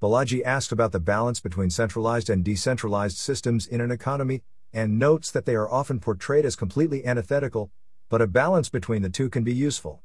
Balaji 0.00 0.42
asked 0.44 0.72
about 0.72 0.92
the 0.92 0.98
balance 0.98 1.40
between 1.40 1.70
centralized 1.70 2.28
and 2.28 2.44
decentralized 2.44 3.16
systems 3.16 3.66
in 3.66 3.80
an 3.80 3.90
economy, 3.90 4.42
and 4.72 4.98
notes 4.98 5.30
that 5.30 5.46
they 5.46 5.54
are 5.54 5.70
often 5.70 6.00
portrayed 6.00 6.44
as 6.44 6.56
completely 6.56 7.06
antithetical, 7.06 7.70
but 8.08 8.22
a 8.22 8.26
balance 8.26 8.68
between 8.68 9.02
the 9.02 9.10
two 9.10 9.30
can 9.30 9.44
be 9.44 9.54
useful. 9.54 10.02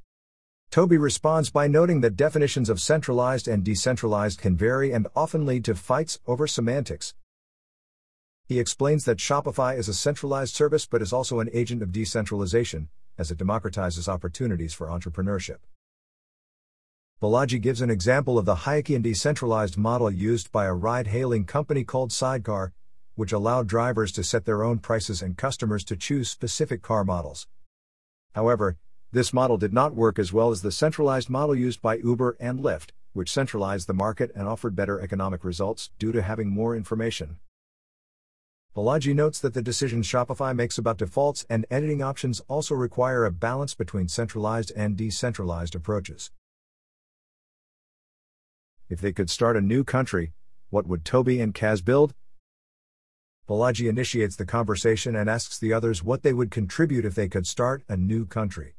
Toby 0.70 0.98
responds 0.98 1.50
by 1.50 1.68
noting 1.68 2.02
that 2.02 2.16
definitions 2.16 2.70
of 2.70 2.82
centralized 2.82 3.48
and 3.48 3.64
decentralized 3.64 4.40
can 4.40 4.56
vary 4.56 4.92
and 4.92 5.08
often 5.16 5.46
lead 5.46 5.64
to 5.66 5.74
fights 5.74 6.20
over 6.28 6.46
semantics. 6.46 7.16
He 8.46 8.60
explains 8.60 9.06
that 9.06 9.18
Shopify 9.18 9.78
is 9.78 9.90
a 9.90 9.94
centralized 9.94 10.54
service 10.56 10.86
but 10.86 11.02
is 11.02 11.12
also 11.12 11.40
an 11.40 11.50
agent 11.54 11.82
of 11.82 11.92
decentralization, 11.92 12.90
as 13.18 13.32
it 13.32 13.38
democratizes 13.38 14.08
opportunities 14.08 14.74
for 14.74 14.88
entrepreneurship. 14.88 15.58
Balaji 17.20 17.60
gives 17.60 17.82
an 17.82 17.90
example 17.90 18.38
of 18.38 18.46
the 18.46 18.54
Hayekian 18.54 19.02
decentralized 19.02 19.76
model 19.76 20.12
used 20.12 20.52
by 20.52 20.66
a 20.66 20.74
ride 20.76 21.08
hailing 21.08 21.46
company 21.46 21.84
called 21.84 22.12
Sidecar, 22.12 22.74
which 23.16 23.32
allowed 23.32 23.66
drivers 23.66 24.12
to 24.12 24.24
set 24.24 24.46
their 24.46 24.64
own 24.64 24.78
prices 24.78 25.24
and 25.24 25.36
customers 25.36 25.84
to 25.86 25.96
choose 25.96 26.30
specific 26.30 26.84
car 26.84 27.04
models. 27.04 27.48
However, 28.36 28.78
this 29.12 29.34
model 29.34 29.58
did 29.58 29.74
not 29.74 29.96
work 29.96 30.20
as 30.20 30.32
well 30.32 30.52
as 30.52 30.62
the 30.62 30.72
centralized 30.72 31.28
model 31.28 31.56
used 31.56 31.82
by 31.82 31.96
Uber 31.96 32.38
and 32.40 32.60
Lyft, 32.60 32.92
which 33.14 33.34
centralized 33.34 33.88
the 33.88 33.96
market 33.96 34.32
and 34.36 34.48
offered 34.48 34.76
better 34.76 35.02
economic 35.02 35.44
results 35.44 35.90
due 35.98 36.12
to 36.12 36.22
having 36.22 36.52
more 36.52 36.76
information. 36.76 37.40
Balaji 38.76 39.16
notes 39.16 39.40
that 39.40 39.56
the 39.56 39.64
decisions 39.64 40.08
Shopify 40.08 40.56
makes 40.56 40.78
about 40.78 41.00
defaults 41.00 41.48
and 41.50 41.66
editing 41.72 42.04
options 42.04 42.42
also 42.48 42.76
require 42.76 43.26
a 43.26 43.32
balance 43.32 43.74
between 43.74 44.08
centralized 44.08 44.72
and 44.76 44.96
decentralized 44.96 45.74
approaches. 45.74 46.30
If 48.90 49.02
they 49.02 49.12
could 49.12 49.30
start 49.30 49.58
a 49.58 49.62
new 49.62 49.84
country, 49.84 50.34
what 50.70 50.88
would 50.88 51.04
Toby 51.04 51.42
and 51.42 51.54
Kaz 51.54 51.84
build? 51.84 52.14
Balaji 53.48 53.90
initiates 53.90 54.36
the 54.36 54.46
conversation 54.46 55.16
and 55.16 55.30
asks 55.30 55.58
the 55.58 55.74
others 55.74 56.04
what 56.04 56.24
they 56.24 56.34
would 56.34 56.52
contribute 56.52 57.06
if 57.06 57.16
they 57.16 57.28
could 57.28 57.48
start 57.48 57.84
a 57.88 57.98
new 57.98 58.26
country. 58.26 58.76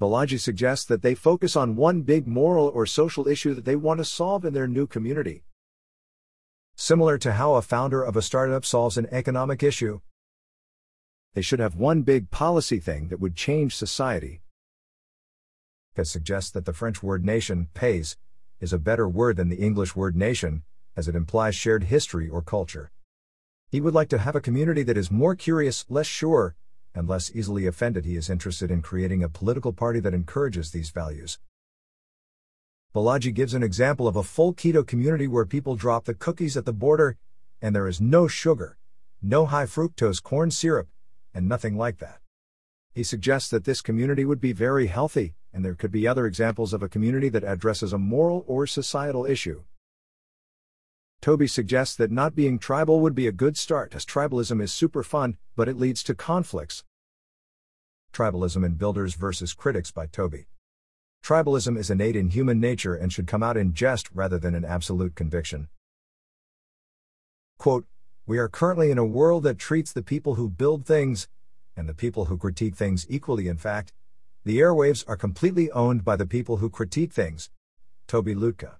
Balaji 0.00 0.40
suggests 0.40 0.84
that 0.86 1.02
they 1.02 1.14
focus 1.14 1.54
on 1.54 1.76
one 1.76 2.02
big 2.02 2.26
moral 2.26 2.68
or 2.68 2.86
social 2.86 3.28
issue 3.28 3.54
that 3.54 3.64
they 3.64 3.76
want 3.76 3.98
to 3.98 4.04
solve 4.04 4.44
in 4.44 4.52
their 4.52 4.66
new 4.66 4.86
community. 4.86 5.44
Similar 6.76 7.18
to 7.18 7.32
how 7.34 7.54
a 7.54 7.62
founder 7.62 8.02
of 8.02 8.16
a 8.16 8.22
startup 8.22 8.64
solves 8.64 8.98
an 8.98 9.06
economic 9.12 9.62
issue, 9.62 10.00
they 11.34 11.42
should 11.42 11.58
have 11.58 11.74
one 11.74 12.02
big 12.02 12.30
policy 12.30 12.78
thing 12.78 13.08
that 13.08 13.20
would 13.20 13.34
change 13.34 13.74
society. 13.74 14.40
That 15.94 16.06
suggests 16.06 16.50
that 16.52 16.64
the 16.64 16.72
French 16.72 17.02
word 17.02 17.24
nation, 17.24 17.68
pays, 17.74 18.16
is 18.64 18.72
a 18.72 18.78
better 18.78 19.06
word 19.06 19.36
than 19.36 19.50
the 19.50 19.56
English 19.68 19.94
word 19.94 20.16
nation, 20.16 20.62
as 20.96 21.06
it 21.06 21.14
implies 21.14 21.54
shared 21.54 21.84
history 21.84 22.30
or 22.30 22.40
culture. 22.40 22.90
He 23.68 23.78
would 23.78 23.92
like 23.92 24.08
to 24.08 24.18
have 24.18 24.34
a 24.34 24.40
community 24.40 24.82
that 24.84 24.96
is 24.96 25.10
more 25.10 25.34
curious, 25.34 25.84
less 25.90 26.06
sure, 26.06 26.56
and 26.94 27.06
less 27.06 27.30
easily 27.34 27.66
offended. 27.66 28.06
He 28.06 28.16
is 28.16 28.30
interested 28.30 28.70
in 28.70 28.80
creating 28.80 29.22
a 29.22 29.28
political 29.28 29.74
party 29.74 30.00
that 30.00 30.14
encourages 30.14 30.70
these 30.70 30.88
values. 30.88 31.38
Balaji 32.94 33.34
gives 33.34 33.52
an 33.52 33.62
example 33.62 34.08
of 34.08 34.16
a 34.16 34.22
full 34.22 34.54
keto 34.54 34.86
community 34.86 35.28
where 35.28 35.44
people 35.44 35.76
drop 35.76 36.06
the 36.06 36.14
cookies 36.14 36.56
at 36.56 36.64
the 36.64 36.72
border, 36.72 37.18
and 37.60 37.76
there 37.76 37.86
is 37.86 38.00
no 38.00 38.26
sugar, 38.26 38.78
no 39.20 39.44
high 39.44 39.66
fructose 39.66 40.22
corn 40.22 40.50
syrup, 40.50 40.88
and 41.34 41.46
nothing 41.46 41.76
like 41.76 41.98
that. 41.98 42.20
He 42.94 43.02
suggests 43.02 43.50
that 43.50 43.64
this 43.64 43.82
community 43.82 44.24
would 44.24 44.40
be 44.40 44.54
very 44.54 44.86
healthy, 44.86 45.34
and 45.54 45.64
there 45.64 45.74
could 45.74 45.92
be 45.92 46.06
other 46.06 46.26
examples 46.26 46.74
of 46.74 46.82
a 46.82 46.88
community 46.88 47.28
that 47.28 47.44
addresses 47.44 47.92
a 47.92 47.98
moral 47.98 48.44
or 48.48 48.66
societal 48.66 49.24
issue. 49.24 49.62
Toby 51.22 51.46
suggests 51.46 51.96
that 51.96 52.10
not 52.10 52.34
being 52.34 52.58
tribal 52.58 53.00
would 53.00 53.14
be 53.14 53.28
a 53.28 53.32
good 53.32 53.56
start 53.56 53.94
as 53.94 54.04
tribalism 54.04 54.60
is 54.60 54.72
super 54.72 55.02
fun, 55.02 55.38
but 55.56 55.68
it 55.68 55.78
leads 55.78 56.02
to 56.02 56.14
conflicts. 56.14 56.84
Tribalism 58.12 58.66
in 58.66 58.74
Builders 58.74 59.14
versus 59.14 59.54
Critics 59.54 59.90
by 59.90 60.06
Toby. 60.06 60.46
Tribalism 61.24 61.78
is 61.78 61.88
innate 61.88 62.16
in 62.16 62.28
human 62.28 62.60
nature 62.60 62.94
and 62.94 63.10
should 63.12 63.26
come 63.26 63.42
out 63.42 63.56
in 63.56 63.72
jest 63.72 64.10
rather 64.12 64.38
than 64.38 64.54
in 64.54 64.64
absolute 64.64 65.14
conviction. 65.14 65.68
Quote, 67.58 67.86
we 68.26 68.38
are 68.38 68.48
currently 68.48 68.90
in 68.90 68.98
a 68.98 69.04
world 69.04 69.44
that 69.44 69.58
treats 69.58 69.92
the 69.92 70.02
people 70.02 70.34
who 70.34 70.50
build 70.50 70.84
things 70.84 71.28
and 71.76 71.88
the 71.88 71.94
people 71.94 72.26
who 72.26 72.36
critique 72.36 72.74
things 72.74 73.06
equally. 73.08 73.48
In 73.48 73.56
fact, 73.56 73.92
the 74.44 74.58
airwaves 74.58 75.02
are 75.08 75.16
completely 75.16 75.70
owned 75.70 76.04
by 76.04 76.16
the 76.16 76.26
people 76.26 76.58
who 76.58 76.68
critique 76.68 77.14
things. 77.14 77.50
Tobi 78.06 78.34
Lütke. 78.34 78.74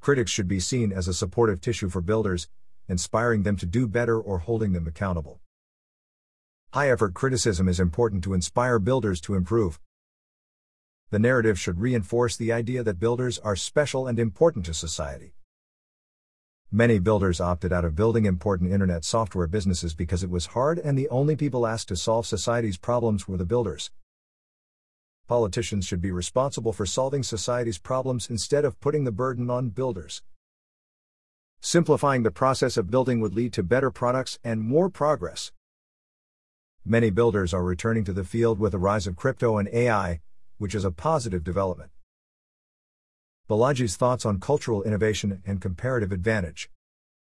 Critics 0.00 0.30
should 0.30 0.46
be 0.46 0.60
seen 0.60 0.92
as 0.92 1.08
a 1.08 1.14
supportive 1.14 1.60
tissue 1.60 1.88
for 1.88 2.00
builders, 2.00 2.48
inspiring 2.88 3.42
them 3.42 3.56
to 3.56 3.66
do 3.66 3.88
better 3.88 4.20
or 4.20 4.38
holding 4.38 4.72
them 4.72 4.86
accountable. 4.86 5.40
High 6.72 6.90
effort 6.90 7.12
criticism 7.12 7.68
is 7.68 7.80
important 7.80 8.22
to 8.22 8.32
inspire 8.32 8.78
builders 8.78 9.20
to 9.22 9.34
improve. 9.34 9.80
The 11.10 11.18
narrative 11.18 11.58
should 11.58 11.80
reinforce 11.80 12.36
the 12.36 12.52
idea 12.52 12.84
that 12.84 13.00
builders 13.00 13.40
are 13.40 13.56
special 13.56 14.06
and 14.06 14.16
important 14.20 14.64
to 14.66 14.74
society. 14.74 15.34
Many 16.70 17.00
builders 17.00 17.40
opted 17.40 17.72
out 17.72 17.84
of 17.84 17.96
building 17.96 18.26
important 18.26 18.70
internet 18.70 19.04
software 19.04 19.48
businesses 19.48 19.92
because 19.92 20.22
it 20.22 20.30
was 20.30 20.46
hard 20.46 20.78
and 20.78 20.96
the 20.96 21.08
only 21.08 21.34
people 21.34 21.66
asked 21.66 21.88
to 21.88 21.96
solve 21.96 22.26
society's 22.26 22.78
problems 22.78 23.26
were 23.26 23.36
the 23.36 23.44
builders. 23.44 23.90
Politicians 25.30 25.86
should 25.86 26.00
be 26.00 26.10
responsible 26.10 26.72
for 26.72 26.84
solving 26.84 27.22
society's 27.22 27.78
problems 27.78 28.28
instead 28.28 28.64
of 28.64 28.80
putting 28.80 29.04
the 29.04 29.12
burden 29.12 29.48
on 29.48 29.68
builders. 29.68 30.24
Simplifying 31.60 32.24
the 32.24 32.32
process 32.32 32.76
of 32.76 32.90
building 32.90 33.20
would 33.20 33.32
lead 33.32 33.52
to 33.52 33.62
better 33.62 33.92
products 33.92 34.40
and 34.42 34.60
more 34.60 34.90
progress. 34.90 35.52
Many 36.84 37.10
builders 37.10 37.54
are 37.54 37.62
returning 37.62 38.02
to 38.06 38.12
the 38.12 38.24
field 38.24 38.58
with 38.58 38.72
the 38.72 38.80
rise 38.80 39.06
of 39.06 39.14
crypto 39.14 39.56
and 39.56 39.68
AI, 39.68 40.18
which 40.58 40.74
is 40.74 40.84
a 40.84 40.90
positive 40.90 41.44
development. 41.44 41.92
Balaji's 43.48 43.94
thoughts 43.94 44.26
on 44.26 44.40
cultural 44.40 44.82
innovation 44.82 45.44
and 45.46 45.60
comparative 45.60 46.10
advantage. 46.10 46.68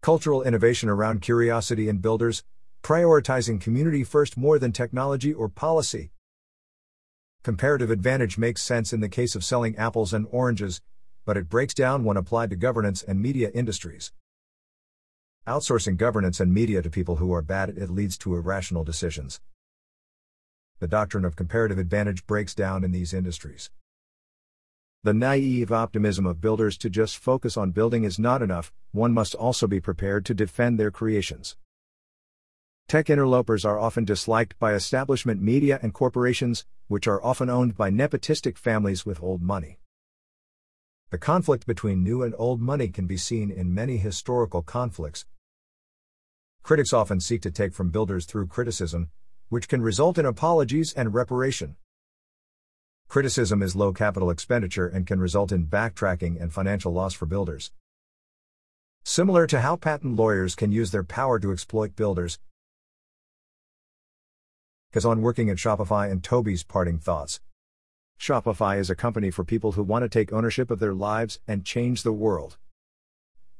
Cultural 0.01 0.43
innovation 0.43 0.88
around 0.88 1.21
curiosity 1.21 1.89
in 1.89 1.97
builders, 1.97 2.45
prioritizing 2.84 3.60
community 3.60 4.06
first 4.06 4.38
more 4.38 4.58
than 4.58 4.71
technology 4.71 5.34
or 5.34 5.49
policy. 5.49 6.13
Comparative 7.43 7.89
advantage 7.89 8.38
makes 8.38 8.62
sense 8.62 8.93
in 8.93 8.99
the 8.99 9.10
case 9.10 9.36
of 9.36 9.43
selling 9.43 9.75
apples 9.75 10.13
and 10.13 10.27
oranges, 10.32 10.82
but 11.25 11.38
it 11.38 11.49
breaks 11.49 11.73
down 11.73 12.04
when 12.04 12.17
applied 12.17 12.49
to 12.49 12.56
governance 12.56 13.04
and 13.04 13.21
media 13.21 13.49
industries. 13.54 14.12
Outsourcing 15.47 15.97
governance 15.97 16.39
and 16.39 16.54
media 16.54 16.82
to 16.82 16.89
people 16.89 17.15
who 17.15 17.34
are 17.34 17.41
bad 17.41 17.69
at 17.69 17.77
it 17.77 17.89
leads 17.89 18.17
to 18.19 18.36
irrational 18.36 18.84
decisions 18.84 19.39
the 20.82 20.88
doctrine 20.88 21.23
of 21.23 21.36
comparative 21.36 21.77
advantage 21.77 22.25
breaks 22.25 22.56
down 22.56 22.84
in 22.84 22.91
these 22.91 23.13
industries. 23.13 23.69
The 25.04 25.13
naive 25.13 25.71
optimism 25.71 26.25
of 26.25 26.41
builders 26.41 26.75
to 26.80 26.89
just 26.89 27.19
focus 27.19 27.56
on 27.56 27.69
building 27.69 28.04
is 28.04 28.17
not 28.17 28.41
enough, 28.41 28.73
one 28.91 29.13
must 29.13 29.36
also 29.36 29.67
be 29.67 29.80
prepared 29.80 30.25
to 30.25 30.34
defend 30.34 30.80
their 30.80 30.89
creations. 30.89 31.56
Tech 32.88 33.10
interlopers 33.10 33.63
are 33.63 33.80
often 33.80 34.06
disliked 34.06 34.58
by 34.60 34.74
establishment 34.74 35.41
media 35.41 35.80
and 35.82 35.94
corporations, 35.94 36.65
which 36.88 37.08
are 37.08 37.24
often 37.24 37.50
owned 37.50 37.78
by 37.78 37.89
nepotistic 37.89 38.58
families 38.58 39.06
with 39.06 39.24
old 39.24 39.41
money. 39.41 39.80
The 41.10 41.17
conflict 41.17 41.65
between 41.65 42.04
new 42.04 42.24
and 42.24 42.34
old 42.38 42.62
money 42.62 42.88
can 42.89 43.08
be 43.08 43.17
seen 43.17 43.52
in 43.52 43.74
many 43.74 43.98
historical 43.98 44.62
conflicts. 44.62 45.26
Critics 46.63 46.94
often 46.94 47.20
seek 47.20 47.41
to 47.41 47.52
take 47.52 47.74
from 47.74 47.89
builders 47.89 48.26
through 48.26 48.48
criticism, 48.48 49.10
which 49.50 49.67
can 49.67 49.82
result 49.82 50.17
in 50.17 50.26
apologies 50.26 50.94
and 50.94 51.13
reparation. 51.13 51.76
Criticism 53.10 53.62
is 53.62 53.76
low 53.76 53.91
capital 53.91 54.30
expenditure 54.30 54.88
and 54.88 55.06
can 55.06 55.20
result 55.20 55.52
in 55.52 55.67
backtracking 55.67 56.41
and 56.41 56.54
financial 56.54 56.94
loss 56.94 57.13
for 57.13 57.26
builders. 57.26 57.72
Similar 59.04 59.48
to 59.48 59.60
how 59.60 59.76
patent 59.76 60.15
lawyers 60.15 60.56
can 60.56 60.72
use 60.72 60.91
their 60.91 61.04
power 61.04 61.39
to 61.39 61.52
exploit 61.52 61.96
builders. 61.96 62.39
Kazan 64.91 65.21
working 65.21 65.49
at 65.49 65.58
Shopify 65.58 66.12
and 66.12 66.23
Toby's 66.23 66.63
parting 66.63 66.99
thoughts. 66.99 67.39
Shopify 68.19 68.77
is 68.77 68.89
a 68.89 68.95
company 68.95 69.32
for 69.32 69.43
people 69.43 69.73
who 69.73 69.84
want 69.84 70.04
to 70.04 70.10
take 70.10 70.32
ownership 70.32 70.69
of 70.69 70.80
their 70.80 70.93
lives 70.93 71.39
and 71.47 71.65
change 71.65 72.04
the 72.04 72.12
world. 72.12 72.58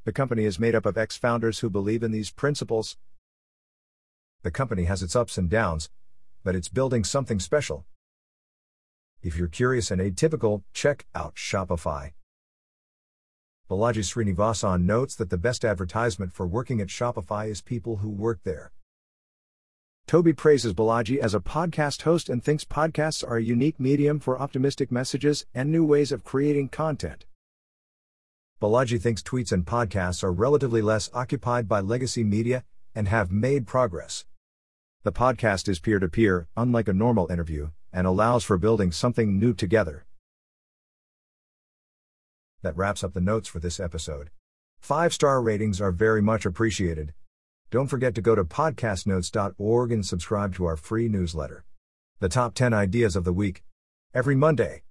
The 0.04 0.12
company 0.12 0.46
is 0.46 0.60
made 0.60 0.76
up 0.76 0.86
of 0.86 0.98
ex 0.98 1.18
founders 1.18 1.60
who 1.60 1.70
believe 1.70 2.04
in 2.04 2.12
these 2.12 2.32
principles, 2.32 2.98
the 4.44 4.52
company 4.52 4.86
has 4.86 5.04
its 5.04 5.16
ups 5.16 5.38
and 5.38 5.50
downs, 5.50 5.92
but 6.44 6.56
it's 6.56 6.68
building 6.68 7.04
something 7.04 7.40
special. 7.40 7.86
If 9.22 9.38
you're 9.38 9.48
curious 9.48 9.92
and 9.92 10.02
atypical, 10.02 10.64
check 10.74 11.06
out 11.14 11.36
Shopify. 11.36 12.14
Balaji 13.70 14.04
Srinivasan 14.04 14.82
notes 14.82 15.16
that 15.16 15.30
the 15.30 15.38
best 15.38 15.64
advertisement 15.64 16.34
for 16.34 16.48
working 16.48 16.82
at 16.82 16.88
Shopify 16.88 17.50
is 17.50 17.62
people 17.62 17.98
who 17.98 18.10
work 18.10 18.40
there. 18.44 18.72
Toby 20.12 20.34
praises 20.34 20.74
Balaji 20.74 21.20
as 21.20 21.34
a 21.34 21.40
podcast 21.40 22.02
host 22.02 22.28
and 22.28 22.44
thinks 22.44 22.66
podcasts 22.66 23.26
are 23.26 23.38
a 23.38 23.42
unique 23.42 23.80
medium 23.80 24.20
for 24.20 24.38
optimistic 24.38 24.92
messages 24.92 25.46
and 25.56 25.72
new 25.72 25.86
ways 25.86 26.12
of 26.12 26.26
creating 26.26 26.68
content. 26.68 27.26
Balaji 28.62 29.02
thinks 29.02 29.22
tweets 29.22 29.54
and 29.54 29.66
podcasts 29.66 30.22
are 30.22 30.34
relatively 30.34 30.82
less 30.82 31.10
occupied 31.14 31.70
by 31.70 31.80
legacy 31.80 32.26
media 32.26 32.66
and 32.94 33.08
have 33.08 33.32
made 33.32 33.66
progress. 33.66 34.26
The 35.04 35.14
podcast 35.14 35.70
is 35.70 35.80
peer 35.80 36.00
to 36.00 36.10
peer, 36.10 36.50
unlike 36.58 36.90
a 36.90 36.94
normal 36.94 37.32
interview, 37.32 37.70
and 37.94 38.06
allows 38.06 38.44
for 38.44 38.58
building 38.58 38.92
something 38.92 39.40
new 39.40 39.54
together. 39.54 40.04
That 42.64 42.76
wraps 42.76 43.02
up 43.02 43.14
the 43.14 43.22
notes 43.22 43.48
for 43.48 43.60
this 43.60 43.80
episode. 43.80 44.30
Five 44.82 45.14
star 45.14 45.42
ratings 45.42 45.80
are 45.80 45.94
very 45.94 46.22
much 46.22 46.46
appreciated. 46.46 47.14
Don't 47.72 47.88
forget 47.88 48.14
to 48.16 48.22
go 48.22 48.36
to 48.36 48.44
podcastnotes.org 48.44 49.94
and 49.94 50.06
subscribe 50.06 50.54
to 50.56 50.66
our 50.66 50.76
free 50.76 51.08
newsletter. 51.08 51.64
The 52.20 52.28
top 52.28 52.54
10 52.54 52.74
ideas 52.74 53.16
of 53.16 53.24
the 53.24 53.32
week. 53.32 53.64
Every 54.14 54.36
Monday. 54.36 54.80